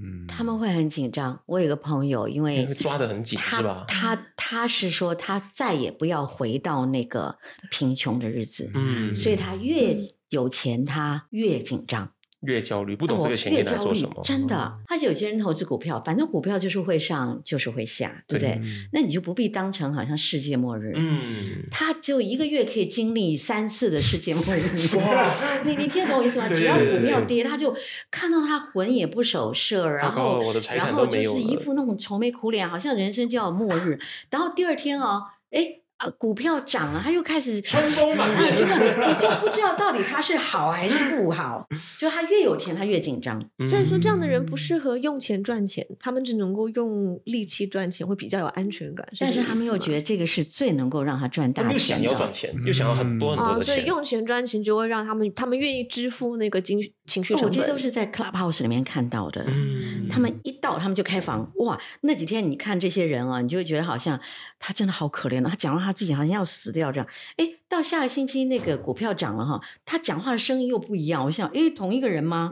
[0.00, 1.40] 嗯他们会很紧张。
[1.46, 7.36] 我有个朋友，因为抓得很紧他是吧他他是说他再也不要回到那个
[7.70, 9.96] 贫穷的日子，嗯，所以他越
[10.30, 12.12] 有钱，他越紧张。
[12.40, 18.60] 越焦虑，不懂这个钱越焦虑拿来做什么，真的，而且有些人投资股票，反正股票就是会上，就是会下，对不对？
[18.92, 20.92] 那你就不必当成好像世界末日。
[20.94, 24.70] 嗯，他就一个月可以经历三次的世界末日，
[25.64, 26.46] 你你听得懂我意思吗？
[26.48, 27.74] 只要股票跌，他就
[28.10, 30.40] 看到他魂也不守舍，然后
[30.76, 33.98] 然后就是一副那种愁眉苦脸，好像人生就要末日。
[34.30, 35.80] 然后第二天哦，哎。
[35.98, 41.68] 啊，股票涨了，他又开始春风满面啊这个 你就不知道到底他是好还是不好。
[41.98, 43.38] 就他越有钱，他越紧张。
[43.58, 49.06] 嗯所以说，这样的人不适合用钱赚钱，他们只能够用力气赚钱，会比较有安全感。
[49.20, 50.08] 但是他们又觉得。
[50.08, 52.08] 这个是最能够让他赚大他们又想钱。
[52.08, 53.74] 要赚钱，又想要很多很多啊，的钱。
[53.74, 57.58] 所以用钱赚钱就会让他们，他们愿意支付那个情绪情绪哦成本。
[57.58, 59.44] 我这都是在 Clubhouse 里面看到的。
[59.48, 61.50] 嗯他们一到，他们就开房。
[61.56, 64.20] 哇，那几天你看这些人啊，你就会觉得好像
[64.60, 65.50] 他真的好可怜啊。
[65.50, 67.08] 他讲到他自己好像要死掉这样。
[67.36, 67.44] 哎，
[67.78, 71.24] 到下个星期那个股票涨了哈，他讲话的声音又不一样。
[71.24, 72.50] 我想，哎，同一个人吗？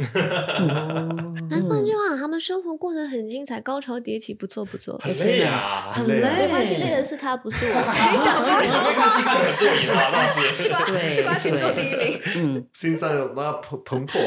[1.50, 4.96] 那换句话，他们生活过得很精彩，高潮迭起，不错不错。
[5.02, 6.42] 很累啊，很累啊累。
[6.42, 7.72] 没关系，累的是他，不是我。
[7.72, 10.62] 可以讲你会看戏看得很过瘾啊，那些。
[10.62, 12.20] 西瓜对西瓜群众第一名。
[12.36, 14.20] 嗯， 心脏有那澎澎湃，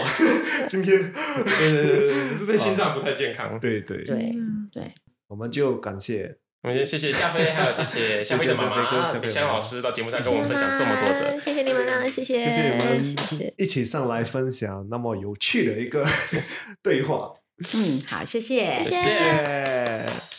[0.68, 3.58] 今天，对对对对，是对心脏不太健康。
[3.58, 4.36] 对对，对
[4.74, 4.92] 对。
[5.28, 11.40] 我们就感谢 我们先谢谢夏飞，还有谢谢 夏飞的妈谢谢夏飞哥夏妈李香老师到节目上跟我们分享这么多的。
[11.40, 13.54] 谢谢你们呢，谢谢，谢谢你们谢谢。
[13.58, 16.06] 一起上来分享那么有趣的一个
[16.84, 17.20] 对话，
[17.74, 20.39] 嗯，好，谢谢，谢谢谢谢。